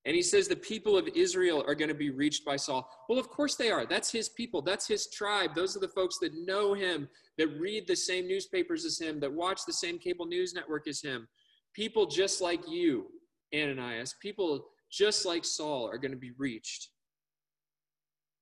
And 0.04 0.16
he 0.16 0.22
says 0.22 0.48
the 0.48 0.56
people 0.56 0.96
of 0.96 1.08
Israel 1.14 1.62
are 1.66 1.76
going 1.76 1.88
to 1.88 1.94
be 1.94 2.10
reached 2.10 2.44
by 2.44 2.56
Saul. 2.56 2.88
Well, 3.08 3.20
of 3.20 3.28
course 3.28 3.54
they 3.54 3.70
are. 3.70 3.86
That's 3.86 4.10
his 4.10 4.28
people, 4.28 4.60
that's 4.60 4.86
his 4.86 5.08
tribe. 5.08 5.54
Those 5.54 5.76
are 5.76 5.80
the 5.80 5.88
folks 5.88 6.18
that 6.18 6.34
know 6.34 6.74
him, 6.74 7.08
that 7.38 7.48
read 7.58 7.86
the 7.86 7.94
same 7.94 8.26
newspapers 8.26 8.84
as 8.84 8.98
him, 8.98 9.20
that 9.20 9.32
watch 9.32 9.60
the 9.64 9.72
same 9.72 9.98
cable 9.98 10.26
news 10.26 10.54
network 10.54 10.88
as 10.88 11.00
him. 11.00 11.28
People 11.72 12.06
just 12.06 12.40
like 12.40 12.68
you, 12.68 13.06
Ananias, 13.54 14.16
people 14.20 14.66
just 14.90 15.24
like 15.24 15.44
Saul 15.44 15.88
are 15.88 15.98
going 15.98 16.10
to 16.10 16.18
be 16.18 16.32
reached. 16.36 16.88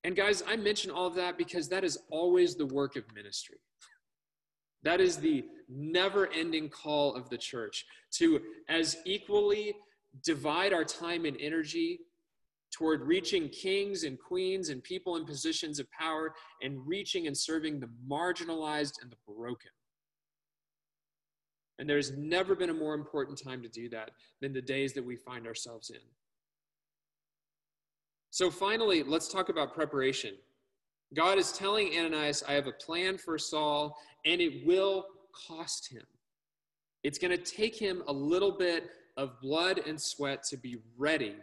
And 0.03 0.15
guys, 0.15 0.43
I 0.47 0.55
mention 0.55 0.89
all 0.89 1.05
of 1.05 1.15
that 1.15 1.37
because 1.37 1.69
that 1.69 1.83
is 1.83 1.99
always 2.09 2.55
the 2.55 2.65
work 2.65 2.95
of 2.95 3.03
ministry. 3.13 3.57
That 4.83 4.99
is 4.99 5.17
the 5.17 5.45
never 5.69 6.27
ending 6.31 6.69
call 6.69 7.13
of 7.13 7.29
the 7.29 7.37
church 7.37 7.85
to, 8.13 8.41
as 8.67 8.97
equally 9.05 9.75
divide 10.23 10.73
our 10.73 10.83
time 10.83 11.25
and 11.25 11.37
energy 11.39 11.99
toward 12.71 13.01
reaching 13.01 13.49
kings 13.49 14.03
and 14.03 14.17
queens 14.19 14.69
and 14.69 14.81
people 14.83 15.17
in 15.17 15.25
positions 15.25 15.79
of 15.79 15.91
power 15.91 16.33
and 16.61 16.85
reaching 16.87 17.27
and 17.27 17.37
serving 17.37 17.79
the 17.79 17.89
marginalized 18.09 19.01
and 19.01 19.11
the 19.11 19.17
broken. 19.27 19.71
And 21.79 21.89
there's 21.89 22.11
never 22.11 22.55
been 22.55 22.69
a 22.69 22.73
more 22.73 22.93
important 22.93 23.41
time 23.43 23.61
to 23.63 23.67
do 23.67 23.89
that 23.89 24.11
than 24.39 24.53
the 24.53 24.61
days 24.61 24.93
that 24.93 25.03
we 25.03 25.15
find 25.15 25.47
ourselves 25.47 25.89
in. 25.89 25.99
So, 28.29 28.49
finally, 28.49 29.03
let's 29.03 29.27
talk 29.27 29.49
about 29.49 29.73
preparation. 29.73 30.35
God 31.13 31.37
is 31.37 31.51
telling 31.51 31.97
Ananias, 31.97 32.43
I 32.47 32.53
have 32.53 32.67
a 32.67 32.71
plan 32.71 33.17
for 33.17 33.37
Saul, 33.37 33.97
and 34.25 34.39
it 34.39 34.65
will 34.65 35.05
cost 35.47 35.91
him. 35.91 36.03
It's 37.03 37.17
going 37.17 37.35
to 37.35 37.43
take 37.43 37.75
him 37.75 38.03
a 38.07 38.13
little 38.13 38.51
bit 38.51 38.89
of 39.17 39.39
blood 39.41 39.81
and 39.85 39.99
sweat 39.99 40.43
to 40.43 40.57
be 40.57 40.77
ready 40.97 41.35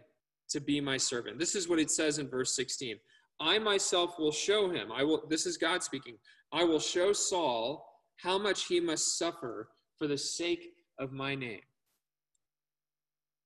to 0.51 0.61
be 0.61 0.81
my 0.81 0.97
servant. 0.97 1.39
This 1.39 1.55
is 1.55 1.69
what 1.69 1.79
it 1.79 1.91
says 1.91 2.19
in 2.19 2.29
verse 2.29 2.57
16. 2.57 2.97
I 3.41 3.59
myself 3.59 4.19
will 4.19 4.33
show 4.33 4.71
him. 4.71 4.91
I 4.93 5.05
will 5.05 5.25
this 5.29 5.47
is 5.47 5.57
God 5.57 5.83
speaking. 5.83 6.17
I 6.53 6.65
will 6.65 6.81
show 6.81 7.13
Saul 7.13 7.87
how 8.17 8.39
much 8.39 8.67
he 8.67 8.81
must 8.81 9.19
suffer 9.19 9.69
for 9.99 10.07
the 10.07 10.19
sake 10.19 10.73
of 10.99 11.13
my 11.13 11.35
name. 11.35 11.61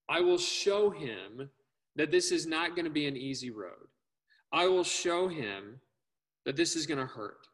I 0.09 0.21
will 0.21 0.39
show 0.39 0.91
him 0.91 1.51
that 1.97 2.11
this 2.11 2.33
is 2.33 2.47
not 2.47 2.75
going 2.75 2.85
to 2.85 2.91
be 2.91 3.07
an 3.07 3.17
easy 3.17 3.51
road. 3.51 3.89
I 4.53 4.67
will 4.67 4.85
show 4.85 5.29
him 5.29 5.81
that 6.45 6.57
this 6.57 6.77
is 6.77 6.87
going 6.87 6.99
to 6.99 7.07
hurt. 7.07 7.47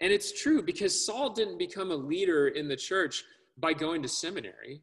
And 0.00 0.12
it's 0.12 0.40
true 0.40 0.62
because 0.62 1.06
Saul 1.06 1.30
didn't 1.30 1.58
become 1.58 1.90
a 1.90 1.96
leader 1.96 2.48
in 2.48 2.68
the 2.68 2.76
church 2.76 3.24
by 3.56 3.72
going 3.72 4.02
to 4.02 4.08
seminary. 4.08 4.82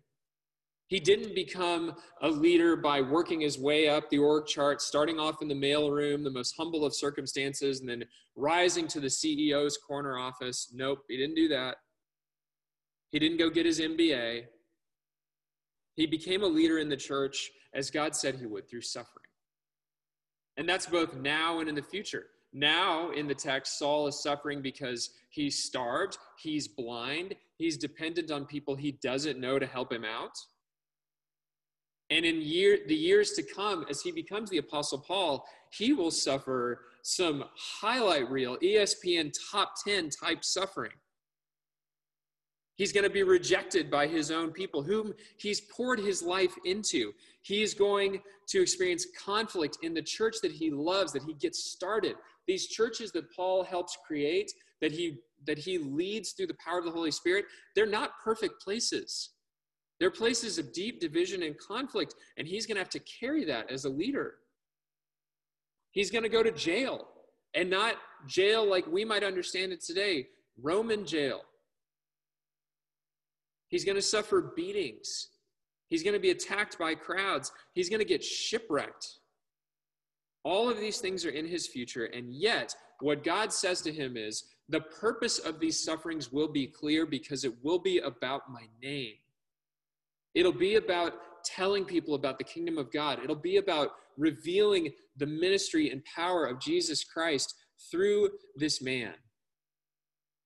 He 0.89 0.99
didn't 0.99 1.35
become 1.35 1.93
a 2.23 2.29
leader 2.29 2.75
by 2.75 3.01
working 3.01 3.41
his 3.41 3.59
way 3.59 3.87
up 3.87 4.09
the 4.09 4.17
org 4.17 4.47
chart, 4.47 4.81
starting 4.81 5.19
off 5.19 5.43
in 5.43 5.47
the 5.47 5.53
mailroom, 5.53 6.23
the 6.23 6.31
most 6.31 6.55
humble 6.57 6.83
of 6.83 6.95
circumstances, 6.95 7.79
and 7.79 7.87
then 7.87 8.03
rising 8.35 8.87
to 8.87 8.99
the 8.99 9.07
CEO's 9.07 9.77
corner 9.77 10.17
office. 10.17 10.71
Nope, 10.73 11.03
he 11.07 11.15
didn't 11.15 11.35
do 11.35 11.47
that. 11.49 11.77
He 13.11 13.19
didn't 13.19 13.37
go 13.37 13.51
get 13.51 13.67
his 13.67 13.79
MBA. 13.79 14.45
He 15.95 16.07
became 16.07 16.41
a 16.41 16.47
leader 16.47 16.79
in 16.79 16.89
the 16.89 16.97
church 16.97 17.51
as 17.75 17.91
God 17.91 18.15
said 18.15 18.35
he 18.35 18.47
would 18.47 18.67
through 18.67 18.81
suffering. 18.81 19.25
And 20.57 20.67
that's 20.67 20.87
both 20.87 21.15
now 21.15 21.59
and 21.59 21.69
in 21.69 21.75
the 21.75 21.83
future. 21.83 22.25
Now, 22.51 23.11
in 23.11 23.27
the 23.27 23.35
text, 23.35 23.77
Saul 23.77 24.07
is 24.07 24.23
suffering 24.23 24.63
because 24.63 25.11
he's 25.29 25.63
starved, 25.63 26.17
he's 26.39 26.67
blind, 26.67 27.35
he's 27.57 27.77
dependent 27.77 28.31
on 28.31 28.45
people 28.45 28.75
he 28.75 28.93
doesn't 28.93 29.39
know 29.39 29.59
to 29.59 29.67
help 29.67 29.93
him 29.93 30.03
out. 30.03 30.35
And 32.09 32.25
in 32.25 32.41
year, 32.41 32.79
the 32.87 32.95
years 32.95 33.31
to 33.33 33.43
come, 33.43 33.85
as 33.89 34.01
he 34.01 34.11
becomes 34.11 34.49
the 34.49 34.57
Apostle 34.57 34.99
Paul, 34.99 35.45
he 35.71 35.93
will 35.93 36.11
suffer 36.11 36.85
some 37.03 37.43
highlight 37.55 38.29
reel, 38.29 38.57
ESPN 38.57 39.31
top 39.51 39.73
10 39.85 40.09
type 40.09 40.43
suffering. 40.43 40.91
He's 42.75 42.93
going 42.93 43.03
to 43.03 43.09
be 43.09 43.23
rejected 43.23 43.91
by 43.91 44.07
his 44.07 44.31
own 44.31 44.51
people, 44.51 44.81
whom 44.81 45.13
he's 45.37 45.59
poured 45.59 45.99
his 45.99 46.23
life 46.23 46.55
into. 46.63 47.11
He's 47.41 47.73
going 47.73 48.21
to 48.47 48.61
experience 48.61 49.05
conflict 49.21 49.79
in 49.83 49.93
the 49.93 50.01
church 50.01 50.37
that 50.41 50.53
he 50.53 50.71
loves, 50.71 51.11
that 51.11 51.23
he 51.23 51.33
gets 51.33 51.71
started. 51.71 52.15
These 52.47 52.67
churches 52.67 53.11
that 53.11 53.31
Paul 53.35 53.63
helps 53.63 53.97
create, 54.07 54.51
that 54.81 54.91
he 54.91 55.19
that 55.45 55.57
he 55.57 55.77
leads 55.77 56.31
through 56.31 56.47
the 56.47 56.57
power 56.65 56.79
of 56.79 56.85
the 56.85 56.91
Holy 56.91 57.11
Spirit, 57.11 57.45
they're 57.75 57.85
not 57.85 58.11
perfect 58.23 58.61
places. 58.61 59.29
They're 59.99 60.11
places 60.11 60.57
of 60.57 60.71
deep 60.71 60.99
division 60.99 61.43
and 61.43 61.57
conflict, 61.57 62.15
and 62.37 62.47
he's 62.47 62.65
going 62.65 62.75
to 62.75 62.81
have 62.81 62.89
to 62.91 62.99
carry 62.99 63.43
that 63.45 63.69
as 63.69 63.85
a 63.85 63.89
leader. 63.89 64.35
He's 65.91 66.11
going 66.11 66.23
to 66.23 66.29
go 66.29 66.43
to 66.43 66.51
jail, 66.51 67.07
and 67.53 67.69
not 67.69 67.95
jail 68.27 68.69
like 68.69 68.87
we 68.87 69.03
might 69.03 69.23
understand 69.23 69.73
it 69.73 69.81
today, 69.81 70.27
Roman 70.61 71.05
jail. 71.05 71.41
He's 73.67 73.85
going 73.85 73.95
to 73.97 74.01
suffer 74.01 74.53
beatings. 74.55 75.29
He's 75.89 76.03
going 76.03 76.13
to 76.13 76.19
be 76.19 76.31
attacked 76.31 76.77
by 76.77 76.95
crowds. 76.95 77.51
He's 77.73 77.89
going 77.89 77.99
to 77.99 78.05
get 78.05 78.23
shipwrecked. 78.23 79.19
All 80.43 80.69
of 80.69 80.79
these 80.79 80.99
things 80.99 81.25
are 81.25 81.31
in 81.31 81.45
his 81.45 81.67
future, 81.67 82.05
and 82.05 82.33
yet 82.33 82.73
what 83.01 83.23
God 83.23 83.51
says 83.51 83.81
to 83.81 83.91
him 83.91 84.15
is 84.15 84.45
the 84.69 84.81
purpose 84.81 85.39
of 85.39 85.59
these 85.59 85.83
sufferings 85.83 86.31
will 86.31 86.47
be 86.47 86.67
clear 86.67 87.05
because 87.05 87.43
it 87.43 87.53
will 87.63 87.79
be 87.79 87.99
about 87.99 88.51
my 88.51 88.63
name. 88.81 89.15
It'll 90.35 90.51
be 90.51 90.75
about 90.75 91.13
telling 91.43 91.85
people 91.85 92.15
about 92.15 92.37
the 92.37 92.43
kingdom 92.43 92.77
of 92.77 92.91
God. 92.91 93.19
It'll 93.23 93.35
be 93.35 93.57
about 93.57 93.91
revealing 94.17 94.91
the 95.17 95.25
ministry 95.25 95.89
and 95.89 96.03
power 96.05 96.45
of 96.45 96.59
Jesus 96.59 97.03
Christ 97.03 97.55
through 97.91 98.29
this 98.55 98.81
man. 98.81 99.13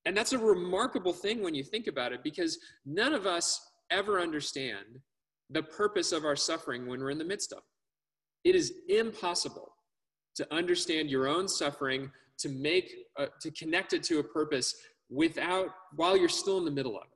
And 0.06 0.16
that's 0.16 0.34
a 0.34 0.38
remarkable 0.38 1.14
thing 1.14 1.42
when 1.42 1.56
you 1.56 1.64
think 1.64 1.88
about 1.88 2.12
it 2.12 2.24
because 2.24 2.60
none 2.86 3.14
of 3.14 3.26
us 3.26 3.62
ever 3.90 4.20
understand 4.20 5.00
the 5.50 5.64
purpose 5.64 6.12
of 6.12 6.26
our 6.26 6.36
suffering 6.36 6.88
when 6.88 7.00
we're 7.00 7.12
in 7.12 7.18
the 7.18 7.24
midst 7.24 7.52
of 7.52 7.60
it. 7.60 8.50
It 8.50 8.56
is 8.56 8.74
impossible 8.90 9.74
to 10.36 10.54
understand 10.54 11.10
your 11.10 11.28
own 11.28 11.48
suffering, 11.48 12.12
to 12.40 12.50
make, 12.50 12.94
a, 13.18 13.28
to 13.42 13.52
connect 13.52 13.94
it 13.94 14.04
to 14.04 14.20
a 14.20 14.24
purpose 14.24 14.76
without, 15.10 15.70
while 15.96 16.18
you're 16.18 16.28
still 16.28 16.58
in 16.58 16.66
the 16.66 16.72
middle 16.72 16.98
of 16.98 17.04
it. 17.04 17.13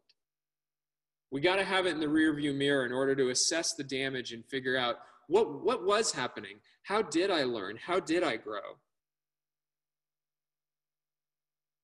We 1.31 1.41
got 1.41 1.57
to 1.57 1.63
have 1.63 1.85
it 1.85 1.91
in 1.91 1.99
the 1.99 2.07
rearview 2.07 2.55
mirror 2.55 2.85
in 2.85 2.91
order 2.91 3.15
to 3.15 3.29
assess 3.29 3.73
the 3.73 3.83
damage 3.83 4.31
and 4.31 4.45
figure 4.45 4.77
out 4.77 4.97
what, 5.27 5.63
what 5.63 5.85
was 5.85 6.11
happening? 6.11 6.57
How 6.83 7.01
did 7.01 7.29
I 7.29 7.43
learn? 7.43 7.77
How 7.77 7.99
did 7.99 8.23
I 8.23 8.37
grow? 8.37 8.77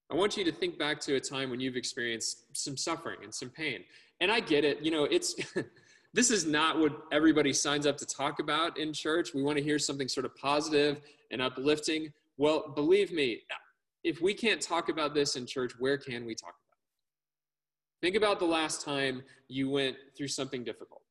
I 0.10 0.16
want 0.16 0.38
you 0.38 0.44
to 0.46 0.52
think 0.52 0.78
back 0.78 1.00
to 1.02 1.16
a 1.16 1.20
time 1.20 1.50
when 1.50 1.60
you've 1.60 1.76
experienced 1.76 2.46
some 2.56 2.78
suffering 2.78 3.20
and 3.24 3.34
some 3.34 3.50
pain. 3.50 3.84
And 4.22 4.32
I 4.32 4.40
get 4.40 4.64
it, 4.64 4.82
you 4.82 4.92
know, 4.92 5.06
it's 5.06 5.36
this 6.14 6.30
is 6.30 6.46
not 6.46 6.80
what 6.80 6.96
everybody 7.12 7.52
signs 7.52 7.86
up 7.86 7.98
to 7.98 8.06
talk 8.06 8.40
about 8.40 8.78
in 8.78 8.94
church. 8.94 9.34
We 9.34 9.42
want 9.42 9.58
to 9.58 9.64
hear 9.64 9.80
something 9.80 10.08
sort 10.08 10.26
of 10.26 10.36
positive 10.36 11.02
and 11.32 11.42
uplifting. 11.42 12.14
Well, 12.38 12.72
believe 12.76 13.12
me, 13.12 13.42
if 14.04 14.22
we 14.22 14.34
can't 14.34 14.62
talk 14.62 14.90
about 14.90 15.14
this 15.14 15.36
in 15.36 15.46
church, 15.46 15.74
where 15.80 15.98
can 15.98 16.26
we 16.26 16.36
talk? 16.36 16.56
Think 18.04 18.18
about 18.18 18.38
the 18.38 18.46
last 18.46 18.82
time 18.82 19.24
you 19.48 19.70
went 19.70 19.96
through 20.18 20.28
something 20.28 20.66
difficult. 20.66 21.04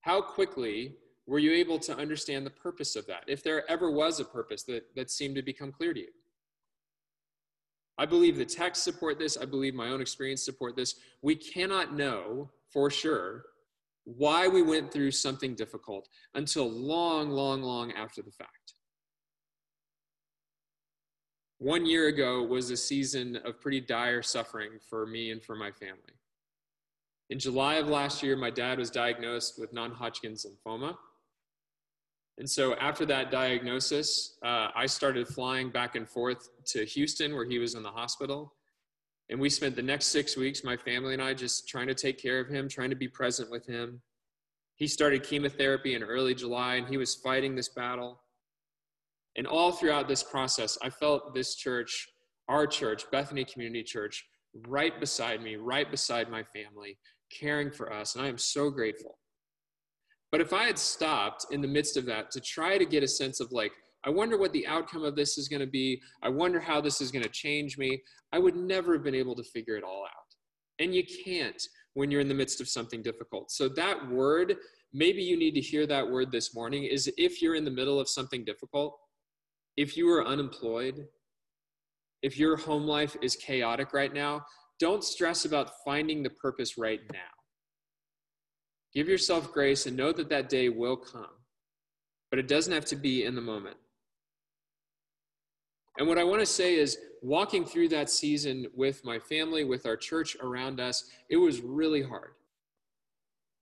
How 0.00 0.22
quickly 0.22 0.94
were 1.26 1.38
you 1.38 1.52
able 1.52 1.78
to 1.80 1.94
understand 1.94 2.46
the 2.46 2.50
purpose 2.50 2.96
of 2.96 3.06
that? 3.08 3.24
If 3.26 3.44
there 3.44 3.70
ever 3.70 3.90
was 3.90 4.18
a 4.18 4.24
purpose 4.24 4.62
that, 4.62 4.84
that 4.96 5.10
seemed 5.10 5.36
to 5.36 5.42
become 5.42 5.70
clear 5.70 5.92
to 5.92 6.00
you. 6.00 6.08
I 7.98 8.06
believe 8.06 8.38
the 8.38 8.46
texts 8.46 8.82
support 8.82 9.18
this. 9.18 9.36
I 9.36 9.44
believe 9.44 9.74
my 9.74 9.88
own 9.88 10.00
experience 10.00 10.42
support 10.42 10.74
this. 10.74 10.94
We 11.20 11.36
cannot 11.36 11.94
know 11.94 12.50
for 12.72 12.88
sure 12.88 13.44
why 14.04 14.48
we 14.48 14.62
went 14.62 14.90
through 14.90 15.10
something 15.10 15.54
difficult 15.54 16.08
until 16.34 16.66
long, 16.70 17.28
long, 17.28 17.60
long 17.60 17.92
after 17.92 18.22
the 18.22 18.32
fact. 18.32 18.61
One 21.62 21.86
year 21.86 22.08
ago 22.08 22.42
was 22.42 22.70
a 22.70 22.76
season 22.76 23.38
of 23.44 23.60
pretty 23.60 23.80
dire 23.80 24.20
suffering 24.20 24.80
for 24.90 25.06
me 25.06 25.30
and 25.30 25.40
for 25.40 25.54
my 25.54 25.70
family. 25.70 26.18
In 27.30 27.38
July 27.38 27.76
of 27.76 27.86
last 27.86 28.20
year, 28.20 28.36
my 28.36 28.50
dad 28.50 28.80
was 28.80 28.90
diagnosed 28.90 29.60
with 29.60 29.72
non 29.72 29.92
Hodgkin's 29.92 30.44
lymphoma. 30.44 30.96
And 32.38 32.50
so 32.50 32.74
after 32.74 33.06
that 33.06 33.30
diagnosis, 33.30 34.38
uh, 34.44 34.70
I 34.74 34.86
started 34.86 35.28
flying 35.28 35.70
back 35.70 35.94
and 35.94 36.08
forth 36.08 36.48
to 36.66 36.84
Houston, 36.84 37.32
where 37.32 37.44
he 37.44 37.60
was 37.60 37.76
in 37.76 37.84
the 37.84 37.92
hospital. 37.92 38.54
And 39.30 39.38
we 39.38 39.48
spent 39.48 39.76
the 39.76 39.82
next 39.82 40.06
six 40.06 40.36
weeks, 40.36 40.64
my 40.64 40.76
family 40.76 41.12
and 41.12 41.22
I, 41.22 41.32
just 41.32 41.68
trying 41.68 41.86
to 41.86 41.94
take 41.94 42.20
care 42.20 42.40
of 42.40 42.48
him, 42.48 42.68
trying 42.68 42.90
to 42.90 42.96
be 42.96 43.06
present 43.06 43.52
with 43.52 43.64
him. 43.68 44.02
He 44.74 44.88
started 44.88 45.22
chemotherapy 45.22 45.94
in 45.94 46.02
early 46.02 46.34
July, 46.34 46.74
and 46.74 46.88
he 46.88 46.96
was 46.96 47.14
fighting 47.14 47.54
this 47.54 47.68
battle. 47.68 48.20
And 49.36 49.46
all 49.46 49.72
throughout 49.72 50.08
this 50.08 50.22
process, 50.22 50.76
I 50.82 50.90
felt 50.90 51.34
this 51.34 51.54
church, 51.54 52.08
our 52.48 52.66
church, 52.66 53.04
Bethany 53.10 53.44
Community 53.44 53.82
Church, 53.82 54.24
right 54.66 54.98
beside 55.00 55.42
me, 55.42 55.56
right 55.56 55.90
beside 55.90 56.30
my 56.30 56.42
family, 56.42 56.98
caring 57.30 57.70
for 57.70 57.92
us. 57.92 58.14
And 58.14 58.24
I 58.24 58.28
am 58.28 58.38
so 58.38 58.70
grateful. 58.70 59.18
But 60.30 60.40
if 60.40 60.52
I 60.52 60.64
had 60.64 60.78
stopped 60.78 61.46
in 61.50 61.60
the 61.60 61.68
midst 61.68 61.96
of 61.96 62.06
that 62.06 62.30
to 62.32 62.40
try 62.40 62.78
to 62.78 62.84
get 62.84 63.02
a 63.02 63.08
sense 63.08 63.40
of 63.40 63.52
like, 63.52 63.72
I 64.04 64.10
wonder 64.10 64.36
what 64.36 64.52
the 64.52 64.66
outcome 64.66 65.04
of 65.04 65.14
this 65.14 65.38
is 65.38 65.48
going 65.48 65.60
to 65.60 65.66
be, 65.66 66.00
I 66.22 66.28
wonder 66.28 66.58
how 66.58 66.80
this 66.80 67.00
is 67.00 67.12
going 67.12 67.22
to 67.22 67.30
change 67.30 67.78
me, 67.78 68.02
I 68.32 68.38
would 68.38 68.56
never 68.56 68.94
have 68.94 69.04
been 69.04 69.14
able 69.14 69.36
to 69.36 69.44
figure 69.44 69.76
it 69.76 69.84
all 69.84 70.04
out. 70.04 70.34
And 70.78 70.94
you 70.94 71.04
can't 71.24 71.62
when 71.94 72.10
you're 72.10 72.20
in 72.20 72.28
the 72.28 72.34
midst 72.34 72.60
of 72.60 72.68
something 72.68 73.02
difficult. 73.02 73.52
So 73.52 73.68
that 73.68 74.08
word, 74.10 74.56
maybe 74.92 75.22
you 75.22 75.36
need 75.36 75.54
to 75.54 75.60
hear 75.60 75.86
that 75.86 76.08
word 76.08 76.32
this 76.32 76.54
morning, 76.54 76.84
is 76.84 77.12
if 77.16 77.40
you're 77.40 77.54
in 77.54 77.64
the 77.64 77.70
middle 77.70 78.00
of 78.00 78.08
something 78.08 78.44
difficult, 78.44 78.98
if 79.76 79.96
you 79.96 80.08
are 80.10 80.26
unemployed, 80.26 81.06
if 82.22 82.38
your 82.38 82.56
home 82.56 82.86
life 82.86 83.16
is 83.22 83.36
chaotic 83.36 83.92
right 83.92 84.12
now, 84.12 84.44
don't 84.78 85.04
stress 85.04 85.44
about 85.44 85.72
finding 85.84 86.22
the 86.22 86.30
purpose 86.30 86.78
right 86.78 87.00
now. 87.12 87.18
Give 88.94 89.08
yourself 89.08 89.52
grace 89.52 89.86
and 89.86 89.96
know 89.96 90.12
that 90.12 90.28
that 90.28 90.48
day 90.48 90.68
will 90.68 90.96
come, 90.96 91.38
but 92.30 92.38
it 92.38 92.48
doesn't 92.48 92.72
have 92.72 92.84
to 92.86 92.96
be 92.96 93.24
in 93.24 93.34
the 93.34 93.40
moment. 93.40 93.76
And 95.98 96.08
what 96.08 96.18
I 96.18 96.24
want 96.24 96.40
to 96.40 96.46
say 96.46 96.74
is, 96.74 96.98
walking 97.22 97.64
through 97.64 97.88
that 97.88 98.10
season 98.10 98.66
with 98.74 99.04
my 99.04 99.18
family, 99.18 99.62
with 99.64 99.86
our 99.86 99.96
church 99.96 100.36
around 100.42 100.80
us, 100.80 101.04
it 101.30 101.36
was 101.36 101.60
really 101.60 102.02
hard. 102.02 102.32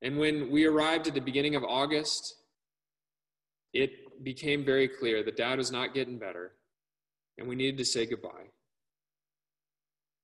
And 0.02 0.16
when 0.16 0.50
we 0.50 0.64
arrived 0.64 1.06
at 1.06 1.14
the 1.14 1.20
beginning 1.20 1.54
of 1.54 1.64
August, 1.64 2.36
it 3.74 3.99
became 4.22 4.64
very 4.64 4.88
clear 4.88 5.22
that 5.22 5.36
dad 5.36 5.58
was 5.58 5.72
not 5.72 5.94
getting 5.94 6.18
better, 6.18 6.52
and 7.38 7.48
we 7.48 7.56
needed 7.56 7.78
to 7.78 7.84
say 7.84 8.06
goodbye. 8.06 8.50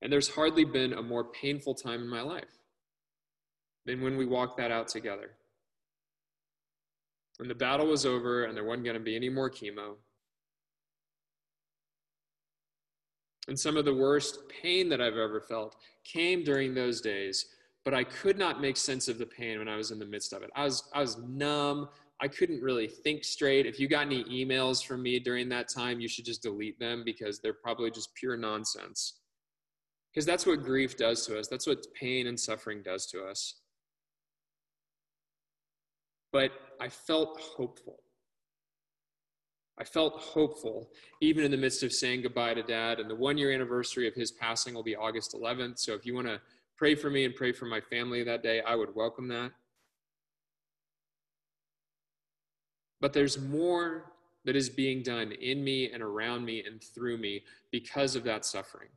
And 0.02 0.12
there's 0.12 0.28
hardly 0.28 0.64
been 0.64 0.92
a 0.92 1.02
more 1.02 1.24
painful 1.24 1.74
time 1.74 2.02
in 2.02 2.08
my 2.08 2.20
life 2.20 2.58
than 3.86 4.02
when 4.02 4.16
we 4.16 4.26
walked 4.26 4.58
that 4.58 4.70
out 4.70 4.88
together. 4.88 5.30
When 7.38 7.48
the 7.48 7.54
battle 7.54 7.86
was 7.86 8.06
over 8.06 8.44
and 8.44 8.56
there 8.56 8.64
wasn't 8.64 8.84
going 8.84 8.96
to 8.96 9.02
be 9.02 9.16
any 9.16 9.28
more 9.28 9.50
chemo, 9.50 9.96
and 13.48 13.58
some 13.58 13.76
of 13.76 13.84
the 13.84 13.94
worst 13.94 14.38
pain 14.48 14.88
that 14.88 15.00
I've 15.00 15.16
ever 15.16 15.40
felt 15.40 15.76
came 16.04 16.42
during 16.42 16.74
those 16.74 17.00
days, 17.00 17.46
but 17.84 17.94
I 17.94 18.02
could 18.02 18.38
not 18.38 18.60
make 18.60 18.76
sense 18.76 19.06
of 19.08 19.18
the 19.18 19.26
pain 19.26 19.58
when 19.58 19.68
I 19.68 19.76
was 19.76 19.92
in 19.92 19.98
the 19.98 20.06
midst 20.06 20.32
of 20.32 20.42
it. 20.42 20.50
I 20.56 20.64
was, 20.64 20.82
I 20.92 21.00
was 21.00 21.18
numb. 21.18 21.88
I 22.20 22.28
couldn't 22.28 22.62
really 22.62 22.88
think 22.88 23.24
straight. 23.24 23.66
If 23.66 23.78
you 23.78 23.88
got 23.88 24.06
any 24.06 24.24
emails 24.24 24.84
from 24.84 25.02
me 25.02 25.18
during 25.18 25.48
that 25.50 25.68
time, 25.68 26.00
you 26.00 26.08
should 26.08 26.24
just 26.24 26.42
delete 26.42 26.78
them 26.78 27.02
because 27.04 27.40
they're 27.40 27.52
probably 27.52 27.90
just 27.90 28.14
pure 28.14 28.36
nonsense. 28.36 29.20
Because 30.12 30.24
that's 30.24 30.46
what 30.46 30.62
grief 30.62 30.96
does 30.96 31.26
to 31.26 31.38
us, 31.38 31.46
that's 31.46 31.66
what 31.66 31.84
pain 31.92 32.26
and 32.26 32.40
suffering 32.40 32.82
does 32.82 33.06
to 33.08 33.22
us. 33.22 33.56
But 36.32 36.52
I 36.80 36.88
felt 36.88 37.38
hopeful. 37.38 38.00
I 39.78 39.84
felt 39.84 40.20
hopeful 40.20 40.90
even 41.20 41.44
in 41.44 41.50
the 41.50 41.56
midst 41.58 41.82
of 41.82 41.92
saying 41.92 42.22
goodbye 42.22 42.54
to 42.54 42.62
dad. 42.62 42.98
And 42.98 43.10
the 43.10 43.14
one 43.14 43.36
year 43.36 43.52
anniversary 43.52 44.08
of 44.08 44.14
his 44.14 44.32
passing 44.32 44.72
will 44.72 44.82
be 44.82 44.96
August 44.96 45.34
11th. 45.34 45.78
So 45.78 45.92
if 45.92 46.06
you 46.06 46.14
want 46.14 46.28
to 46.28 46.40
pray 46.76 46.94
for 46.94 47.10
me 47.10 47.26
and 47.26 47.34
pray 47.34 47.52
for 47.52 47.66
my 47.66 47.80
family 47.80 48.22
that 48.24 48.42
day, 48.42 48.62
I 48.62 48.74
would 48.74 48.94
welcome 48.94 49.28
that. 49.28 49.52
But 53.00 53.12
there's 53.12 53.38
more 53.38 54.12
that 54.44 54.56
is 54.56 54.68
being 54.68 55.02
done 55.02 55.32
in 55.32 55.62
me 55.62 55.90
and 55.90 56.02
around 56.02 56.44
me 56.44 56.62
and 56.64 56.82
through 56.82 57.18
me 57.18 57.42
because 57.72 58.16
of 58.16 58.24
that 58.24 58.44
suffering. 58.44 58.88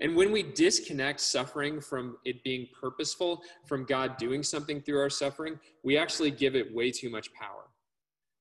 And 0.00 0.14
when 0.14 0.30
we 0.30 0.42
disconnect 0.42 1.20
suffering 1.20 1.80
from 1.80 2.18
it 2.24 2.44
being 2.44 2.68
purposeful, 2.78 3.42
from 3.66 3.84
God 3.84 4.16
doing 4.16 4.42
something 4.42 4.80
through 4.80 5.00
our 5.00 5.10
suffering, 5.10 5.58
we 5.82 5.96
actually 5.96 6.30
give 6.30 6.54
it 6.54 6.72
way 6.72 6.90
too 6.90 7.10
much 7.10 7.32
power. 7.32 7.64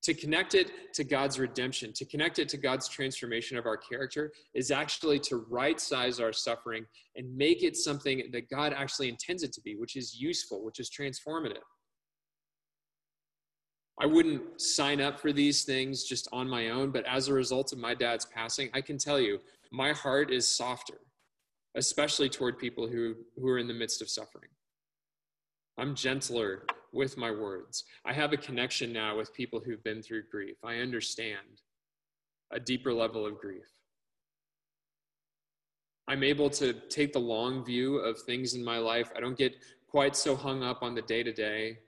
To 0.04 0.14
connect 0.14 0.54
it 0.54 0.94
to 0.94 1.04
God's 1.04 1.40
redemption, 1.40 1.92
to 1.94 2.06
connect 2.06 2.38
it 2.40 2.48
to 2.50 2.58
God's 2.58 2.88
transformation 2.88 3.58
of 3.58 3.66
our 3.66 3.76
character, 3.76 4.32
is 4.54 4.70
actually 4.70 5.20
to 5.22 5.38
right 5.50 5.80
size 5.80 6.20
our 6.20 6.32
suffering 6.32 6.86
and 7.16 7.36
make 7.36 7.64
it 7.64 7.76
something 7.76 8.30
that 8.32 8.50
God 8.50 8.74
actually 8.74 9.10
intends 9.10 9.42
it 9.42 9.52
to 9.54 9.62
be, 9.62 9.76
which 9.76 9.96
is 9.96 10.20
useful, 10.20 10.64
which 10.64 10.80
is 10.80 10.90
transformative. 10.90 11.64
I 14.00 14.06
wouldn't 14.06 14.62
sign 14.62 15.02
up 15.02 15.20
for 15.20 15.34
these 15.34 15.64
things 15.64 16.04
just 16.04 16.28
on 16.32 16.48
my 16.48 16.70
own, 16.70 16.92
but 16.92 17.06
as 17.06 17.28
a 17.28 17.34
result 17.34 17.74
of 17.74 17.80
my 17.80 17.96
dad's 17.96 18.26
passing, 18.26 18.70
I 18.74 18.82
can 18.82 18.98
tell 18.98 19.20
you 19.20 19.40
my 19.72 19.92
heart 19.92 20.32
is 20.32 20.48
softer, 20.48 21.00
especially 21.76 22.30
toward 22.30 22.60
people 22.60 22.88
who, 22.88 23.16
who 23.40 23.50
are 23.50 23.58
in 23.58 23.68
the 23.68 23.74
midst 23.74 24.02
of 24.02 24.10
suffering. 24.10 24.50
I'm 25.80 25.96
gentler 25.96 26.64
with 26.94 27.18
my 27.18 27.32
words. 27.32 27.86
I 28.06 28.14
have 28.14 28.34
a 28.34 28.38
connection 28.38 28.94
now 28.94 29.18
with 29.18 29.34
people 29.34 29.60
who've 29.60 29.84
been 29.84 30.02
through 30.02 30.24
grief. 30.32 30.58
I 30.64 30.76
understand 30.78 31.62
a 32.52 32.60
deeper 32.60 32.94
level 32.94 33.26
of 33.26 33.40
grief. 33.40 33.66
I'm 36.08 36.24
able 36.24 36.50
to 36.52 36.74
take 36.90 37.14
the 37.14 37.20
long 37.20 37.66
view 37.66 37.98
of 37.98 38.22
things 38.22 38.54
in 38.54 38.64
my 38.64 38.78
life. 38.78 39.12
I 39.16 39.20
don't 39.20 39.38
get 39.38 39.58
quite 39.88 40.16
so 40.16 40.36
hung 40.36 40.64
up 40.64 40.82
on 40.82 40.96
the 40.96 41.02
day 41.02 41.22
to 41.24 41.34
day. 41.34 41.80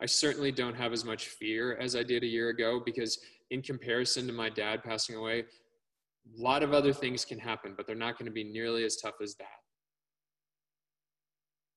I 0.00 0.06
certainly 0.06 0.52
don't 0.52 0.76
have 0.76 0.92
as 0.92 1.04
much 1.04 1.28
fear 1.28 1.76
as 1.76 1.96
I 1.96 2.02
did 2.02 2.22
a 2.22 2.26
year 2.26 2.50
ago 2.50 2.80
because, 2.84 3.18
in 3.50 3.62
comparison 3.62 4.26
to 4.26 4.32
my 4.32 4.50
dad 4.50 4.82
passing 4.84 5.16
away, 5.16 5.40
a 5.40 6.42
lot 6.42 6.62
of 6.62 6.74
other 6.74 6.92
things 6.92 7.24
can 7.24 7.38
happen, 7.38 7.74
but 7.76 7.86
they're 7.86 7.96
not 7.96 8.18
going 8.18 8.26
to 8.26 8.32
be 8.32 8.44
nearly 8.44 8.84
as 8.84 8.96
tough 8.96 9.14
as 9.22 9.34
that. 9.36 9.46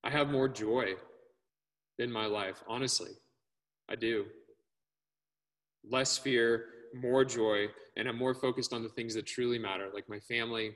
I 0.03 0.10
have 0.10 0.29
more 0.29 0.49
joy 0.49 0.95
in 1.97 2.12
my 2.12 2.25
life, 2.25 2.63
honestly. 2.67 3.12
I 3.89 3.95
do. 3.95 4.25
Less 5.89 6.17
fear, 6.17 6.65
more 6.93 7.23
joy, 7.23 7.67
and 7.95 8.08
I'm 8.08 8.17
more 8.17 8.34
focused 8.34 8.73
on 8.73 8.84
the 8.84 8.89
things 8.89 9.13
that 9.15 9.27
truly 9.27 9.60
matter, 9.60 9.89
like 9.93 10.10
my 10.10 10.19
family 10.19 10.75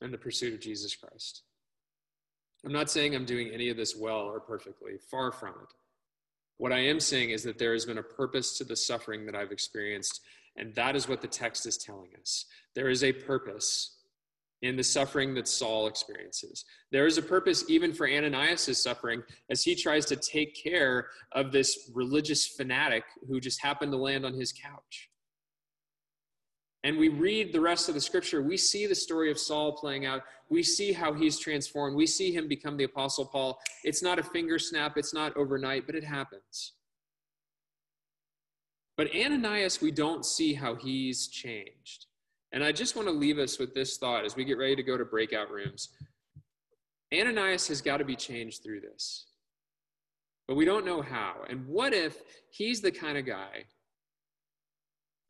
and 0.00 0.12
the 0.12 0.18
pursuit 0.18 0.54
of 0.54 0.60
Jesus 0.60 0.94
Christ. 0.94 1.42
I'm 2.64 2.72
not 2.72 2.90
saying 2.90 3.14
I'm 3.14 3.24
doing 3.24 3.50
any 3.52 3.68
of 3.68 3.76
this 3.76 3.96
well 3.96 4.20
or 4.20 4.40
perfectly, 4.40 4.92
far 5.10 5.30
from 5.30 5.50
it. 5.50 5.72
What 6.58 6.72
I 6.72 6.78
am 6.78 7.00
saying 7.00 7.30
is 7.30 7.42
that 7.42 7.58
there 7.58 7.74
has 7.74 7.84
been 7.84 7.98
a 7.98 8.02
purpose 8.02 8.56
to 8.58 8.64
the 8.64 8.76
suffering 8.76 9.26
that 9.26 9.34
I've 9.34 9.52
experienced, 9.52 10.22
and 10.56 10.74
that 10.74 10.96
is 10.96 11.08
what 11.08 11.20
the 11.20 11.28
text 11.28 11.66
is 11.66 11.76
telling 11.76 12.08
us. 12.20 12.46
There 12.74 12.88
is 12.88 13.04
a 13.04 13.12
purpose 13.12 13.96
in 14.62 14.76
the 14.76 14.82
suffering 14.82 15.34
that 15.34 15.48
Saul 15.48 15.86
experiences. 15.86 16.64
There 16.90 17.06
is 17.06 17.18
a 17.18 17.22
purpose 17.22 17.68
even 17.68 17.92
for 17.92 18.08
Ananias' 18.08 18.82
suffering 18.82 19.22
as 19.50 19.62
he 19.62 19.74
tries 19.74 20.06
to 20.06 20.16
take 20.16 20.56
care 20.60 21.08
of 21.32 21.52
this 21.52 21.90
religious 21.94 22.46
fanatic 22.46 23.04
who 23.28 23.38
just 23.38 23.62
happened 23.62 23.92
to 23.92 23.98
land 23.98 24.24
on 24.24 24.32
his 24.32 24.52
couch. 24.52 25.10
And 26.86 26.96
we 26.96 27.08
read 27.08 27.52
the 27.52 27.60
rest 27.60 27.88
of 27.88 27.96
the 27.96 28.00
scripture, 28.00 28.40
we 28.42 28.56
see 28.56 28.86
the 28.86 28.94
story 28.94 29.28
of 29.28 29.40
Saul 29.40 29.72
playing 29.72 30.06
out. 30.06 30.22
We 30.48 30.62
see 30.62 30.92
how 30.92 31.12
he's 31.12 31.36
transformed. 31.36 31.96
We 31.96 32.06
see 32.06 32.32
him 32.32 32.46
become 32.46 32.76
the 32.76 32.84
Apostle 32.84 33.24
Paul. 33.24 33.58
It's 33.82 34.04
not 34.04 34.20
a 34.20 34.22
finger 34.22 34.60
snap, 34.60 34.96
it's 34.96 35.12
not 35.12 35.36
overnight, 35.36 35.84
but 35.84 35.96
it 35.96 36.04
happens. 36.04 36.74
But 38.96 39.08
Ananias, 39.12 39.80
we 39.80 39.90
don't 39.90 40.24
see 40.24 40.54
how 40.54 40.76
he's 40.76 41.26
changed. 41.26 42.06
And 42.52 42.62
I 42.62 42.70
just 42.70 42.94
want 42.94 43.08
to 43.08 43.12
leave 43.12 43.40
us 43.40 43.58
with 43.58 43.74
this 43.74 43.98
thought 43.98 44.24
as 44.24 44.36
we 44.36 44.44
get 44.44 44.56
ready 44.56 44.76
to 44.76 44.84
go 44.84 44.96
to 44.96 45.04
breakout 45.04 45.50
rooms. 45.50 45.88
Ananias 47.12 47.66
has 47.66 47.80
got 47.80 47.96
to 47.96 48.04
be 48.04 48.14
changed 48.14 48.62
through 48.62 48.82
this. 48.82 49.26
But 50.46 50.54
we 50.54 50.64
don't 50.64 50.86
know 50.86 51.02
how. 51.02 51.38
And 51.50 51.66
what 51.66 51.92
if 51.92 52.22
he's 52.50 52.80
the 52.80 52.92
kind 52.92 53.18
of 53.18 53.26
guy 53.26 53.64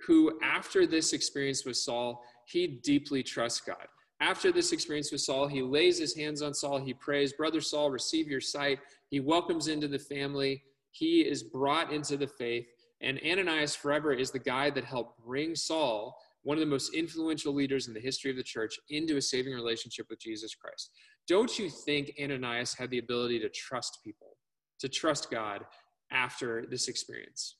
who, 0.06 0.38
after 0.42 0.86
this 0.86 1.12
experience 1.12 1.64
with 1.64 1.76
Saul, 1.76 2.22
he 2.46 2.66
deeply 2.66 3.22
trusts 3.22 3.60
God? 3.60 3.86
After 4.20 4.50
this 4.50 4.72
experience 4.72 5.12
with 5.12 5.20
Saul, 5.20 5.46
he 5.46 5.62
lays 5.62 5.98
his 5.98 6.16
hands 6.16 6.40
on 6.42 6.54
Saul. 6.54 6.78
He 6.78 6.94
prays, 6.94 7.32
Brother 7.32 7.60
Saul, 7.60 7.90
receive 7.90 8.28
your 8.28 8.40
sight. 8.40 8.78
He 9.10 9.20
welcomes 9.20 9.68
into 9.68 9.88
the 9.88 9.98
family. 9.98 10.62
He 10.90 11.20
is 11.20 11.42
brought 11.42 11.92
into 11.92 12.16
the 12.16 12.26
faith. 12.26 12.66
And 13.02 13.20
Ananias 13.26 13.74
forever 13.74 14.12
is 14.12 14.30
the 14.30 14.38
guy 14.38 14.70
that 14.70 14.84
helped 14.84 15.22
bring 15.22 15.54
Saul 15.54 16.16
one 16.46 16.56
of 16.56 16.60
the 16.60 16.70
most 16.70 16.94
influential 16.94 17.52
leaders 17.52 17.88
in 17.88 17.92
the 17.92 17.98
history 17.98 18.30
of 18.30 18.36
the 18.36 18.42
church, 18.42 18.78
into 18.88 19.16
a 19.16 19.20
saving 19.20 19.52
relationship 19.52 20.06
with 20.08 20.20
Jesus 20.20 20.54
Christ. 20.54 20.92
Don't 21.26 21.58
you 21.58 21.68
think 21.68 22.12
Ananias 22.22 22.72
had 22.72 22.88
the 22.90 22.98
ability 22.98 23.40
to 23.40 23.48
trust 23.48 23.98
people, 24.04 24.36
to 24.78 24.88
trust 24.88 25.28
God 25.28 25.64
after 26.12 26.64
this 26.70 26.86
experience? 26.86 27.56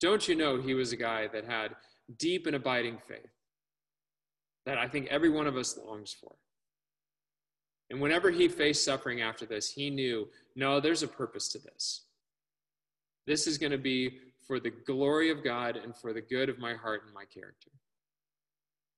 Don't 0.00 0.28
you 0.28 0.34
know 0.34 0.60
he 0.60 0.74
was 0.74 0.92
a 0.92 0.96
guy 0.96 1.28
that 1.28 1.44
had 1.44 1.74
deep 2.18 2.46
and 2.46 2.56
abiding 2.56 2.98
faith 3.08 3.30
that 4.64 4.78
I 4.78 4.88
think 4.88 5.06
every 5.08 5.30
one 5.30 5.46
of 5.46 5.56
us 5.56 5.78
longs 5.78 6.12
for? 6.12 6.34
And 7.90 8.00
whenever 8.00 8.30
he 8.30 8.48
faced 8.48 8.84
suffering 8.84 9.22
after 9.22 9.46
this, 9.46 9.70
he 9.70 9.90
knew 9.90 10.28
no, 10.54 10.80
there's 10.80 11.02
a 11.02 11.08
purpose 11.08 11.48
to 11.50 11.58
this. 11.58 12.02
This 13.26 13.46
is 13.46 13.58
going 13.58 13.72
to 13.72 13.78
be 13.78 14.18
for 14.46 14.60
the 14.60 14.70
glory 14.70 15.30
of 15.30 15.42
God 15.42 15.76
and 15.76 15.94
for 15.96 16.12
the 16.12 16.20
good 16.20 16.48
of 16.48 16.58
my 16.58 16.74
heart 16.74 17.02
and 17.04 17.14
my 17.14 17.24
character. 17.24 17.70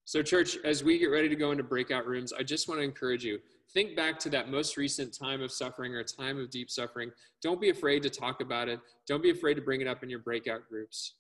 So, 0.05 0.23
church, 0.23 0.57
as 0.65 0.83
we 0.83 0.99
get 0.99 1.07
ready 1.07 1.29
to 1.29 1.37
go 1.37 1.51
into 1.51 1.63
breakout 1.63 2.07
rooms, 2.07 2.33
I 2.33 2.43
just 2.43 2.69
want 2.69 2.81
to 2.81 2.85
encourage 2.85 3.25
you 3.25 3.41
think 3.72 3.96
back 3.96 4.18
to 4.20 4.31
that 4.31 4.50
most 4.50 4.76
recent 4.76 5.16
time 5.16 5.42
of 5.42 5.52
suffering 5.52 5.94
or 5.94 6.02
time 6.02 6.38
of 6.38 6.50
deep 6.50 6.70
suffering. 6.70 7.11
Don't 7.42 7.61
be 7.61 7.70
afraid 7.70 8.02
to 8.02 8.11
talk 8.11 8.40
about 8.40 8.68
it, 8.68 8.81
don't 9.07 9.22
be 9.22 9.31
afraid 9.31 9.54
to 9.54 9.62
bring 9.62 9.81
it 9.81 9.87
up 9.87 10.02
in 10.02 10.11
your 10.11 10.20
breakout 10.20 10.68
groups. 10.68 11.14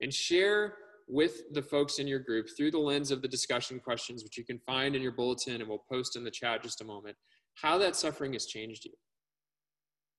And 0.00 0.12
share 0.12 0.74
with 1.08 1.52
the 1.52 1.62
folks 1.62 1.98
in 1.98 2.06
your 2.06 2.18
group 2.18 2.48
through 2.56 2.70
the 2.70 2.78
lens 2.78 3.10
of 3.10 3.22
the 3.22 3.28
discussion 3.28 3.78
questions, 3.78 4.24
which 4.24 4.36
you 4.36 4.44
can 4.44 4.58
find 4.66 4.96
in 4.96 5.02
your 5.02 5.12
bulletin 5.12 5.60
and 5.60 5.68
we'll 5.68 5.84
post 5.90 6.16
in 6.16 6.24
the 6.24 6.30
chat 6.30 6.62
just 6.62 6.80
a 6.80 6.84
moment, 6.84 7.16
how 7.54 7.78
that 7.78 7.96
suffering 7.96 8.32
has 8.32 8.46
changed 8.46 8.84
you. 8.84 8.92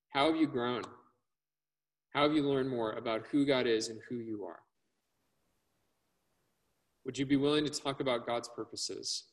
How 0.10 0.28
have 0.28 0.38
you 0.38 0.48
grown? 0.48 0.84
How 2.14 2.24
have 2.24 2.34
you 2.34 2.42
learned 2.42 2.70
more 2.70 2.94
about 2.94 3.26
who 3.32 3.46
God 3.46 3.68
is 3.68 3.90
and 3.90 4.00
who 4.10 4.16
you 4.16 4.46
are? 4.46 4.60
Would 7.06 7.18
you 7.18 7.26
be 7.26 7.36
willing 7.36 7.66
to 7.66 7.72
talk 7.72 8.00
about 8.00 8.26
God's 8.26 8.50
purposes 8.56 9.26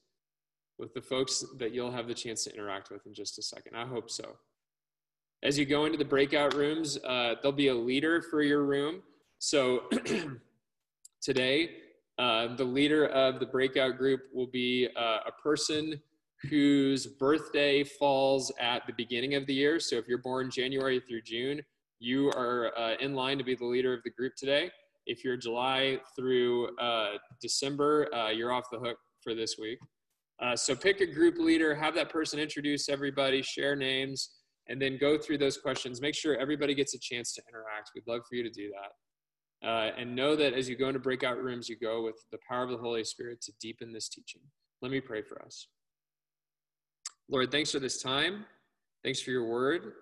with 0.78 0.92
the 0.94 1.02
folks 1.02 1.44
that 1.58 1.72
you'll 1.72 1.92
have 1.92 2.08
the 2.08 2.14
chance 2.14 2.44
to 2.44 2.54
interact 2.54 2.90
with 2.90 3.06
in 3.06 3.14
just 3.14 3.38
a 3.38 3.42
second? 3.42 3.76
I 3.76 3.86
hope 3.86 4.10
so. 4.10 4.36
As 5.42 5.58
you 5.58 5.66
go 5.66 5.84
into 5.84 5.98
the 5.98 6.04
breakout 6.04 6.54
rooms, 6.54 6.98
uh, 7.04 7.34
there'll 7.42 7.52
be 7.52 7.68
a 7.68 7.74
leader 7.74 8.22
for 8.22 8.42
your 8.42 8.64
room. 8.64 9.02
So 9.38 9.82
today, 11.22 11.70
uh, 12.18 12.54
the 12.56 12.64
leader 12.64 13.06
of 13.06 13.40
the 13.40 13.46
breakout 13.46 13.98
group 13.98 14.22
will 14.32 14.46
be 14.46 14.88
uh, 14.96 15.18
a 15.26 15.32
person 15.42 16.00
whose 16.48 17.06
birthday 17.06 17.84
falls 17.84 18.52
at 18.60 18.86
the 18.86 18.92
beginning 18.94 19.34
of 19.34 19.46
the 19.46 19.54
year. 19.54 19.80
So 19.80 19.96
if 19.96 20.06
you're 20.06 20.18
born 20.18 20.50
January 20.50 21.00
through 21.00 21.22
June, 21.22 21.62
you 21.98 22.28
are 22.30 22.72
uh, 22.78 22.94
in 23.00 23.14
line 23.14 23.38
to 23.38 23.44
be 23.44 23.54
the 23.54 23.64
leader 23.64 23.94
of 23.94 24.02
the 24.02 24.10
group 24.10 24.34
today. 24.36 24.70
If 25.06 25.24
you're 25.24 25.36
July 25.36 26.00
through 26.16 26.76
uh, 26.78 27.18
December, 27.40 28.14
uh, 28.14 28.30
you're 28.30 28.52
off 28.52 28.70
the 28.70 28.78
hook 28.78 28.98
for 29.22 29.34
this 29.34 29.56
week. 29.58 29.78
Uh, 30.42 30.56
so 30.56 30.74
pick 30.74 31.00
a 31.00 31.06
group 31.06 31.38
leader, 31.38 31.74
have 31.74 31.94
that 31.94 32.10
person 32.10 32.38
introduce 32.38 32.88
everybody, 32.88 33.40
share 33.42 33.76
names, 33.76 34.30
and 34.68 34.80
then 34.80 34.98
go 34.98 35.16
through 35.18 35.38
those 35.38 35.58
questions. 35.58 36.00
Make 36.00 36.14
sure 36.14 36.36
everybody 36.36 36.74
gets 36.74 36.94
a 36.94 36.98
chance 36.98 37.32
to 37.34 37.42
interact. 37.48 37.90
We'd 37.94 38.06
love 38.06 38.22
for 38.28 38.34
you 38.34 38.42
to 38.42 38.50
do 38.50 38.70
that. 38.70 39.68
Uh, 39.68 39.90
and 39.96 40.14
know 40.14 40.36
that 40.36 40.52
as 40.52 40.68
you 40.68 40.76
go 40.76 40.88
into 40.88 41.00
breakout 41.00 41.42
rooms, 41.42 41.68
you 41.68 41.76
go 41.78 42.02
with 42.02 42.16
the 42.32 42.38
power 42.48 42.64
of 42.64 42.70
the 42.70 42.76
Holy 42.76 43.04
Spirit 43.04 43.40
to 43.42 43.52
deepen 43.60 43.92
this 43.92 44.08
teaching. 44.08 44.42
Let 44.82 44.90
me 44.90 45.00
pray 45.00 45.22
for 45.22 45.40
us. 45.42 45.68
Lord, 47.30 47.50
thanks 47.50 47.70
for 47.72 47.78
this 47.78 48.02
time. 48.02 48.44
Thanks 49.02 49.20
for 49.20 49.30
your 49.30 49.46
word. 49.46 49.92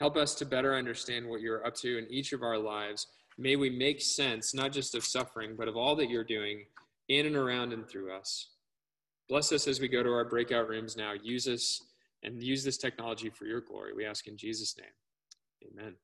Help 0.00 0.16
us 0.16 0.34
to 0.36 0.46
better 0.46 0.74
understand 0.74 1.26
what 1.26 1.40
you're 1.40 1.66
up 1.66 1.74
to 1.76 1.98
in 1.98 2.06
each 2.10 2.32
of 2.32 2.42
our 2.42 2.58
lives. 2.58 3.06
May 3.36 3.56
we 3.56 3.70
make 3.70 4.00
sense, 4.00 4.54
not 4.54 4.72
just 4.72 4.94
of 4.94 5.04
suffering, 5.04 5.54
but 5.56 5.68
of 5.68 5.76
all 5.76 5.96
that 5.96 6.08
you're 6.08 6.24
doing 6.24 6.64
in 7.08 7.26
and 7.26 7.36
around 7.36 7.72
and 7.72 7.88
through 7.88 8.12
us. 8.12 8.48
Bless 9.28 9.52
us 9.52 9.66
as 9.66 9.80
we 9.80 9.88
go 9.88 10.02
to 10.02 10.10
our 10.10 10.24
breakout 10.24 10.68
rooms 10.68 10.96
now. 10.96 11.12
Use 11.22 11.48
us 11.48 11.80
and 12.22 12.42
use 12.42 12.64
this 12.64 12.78
technology 12.78 13.30
for 13.30 13.46
your 13.46 13.60
glory. 13.60 13.92
We 13.94 14.04
ask 14.04 14.26
in 14.26 14.36
Jesus' 14.36 14.76
name. 14.78 15.72
Amen. 15.72 15.94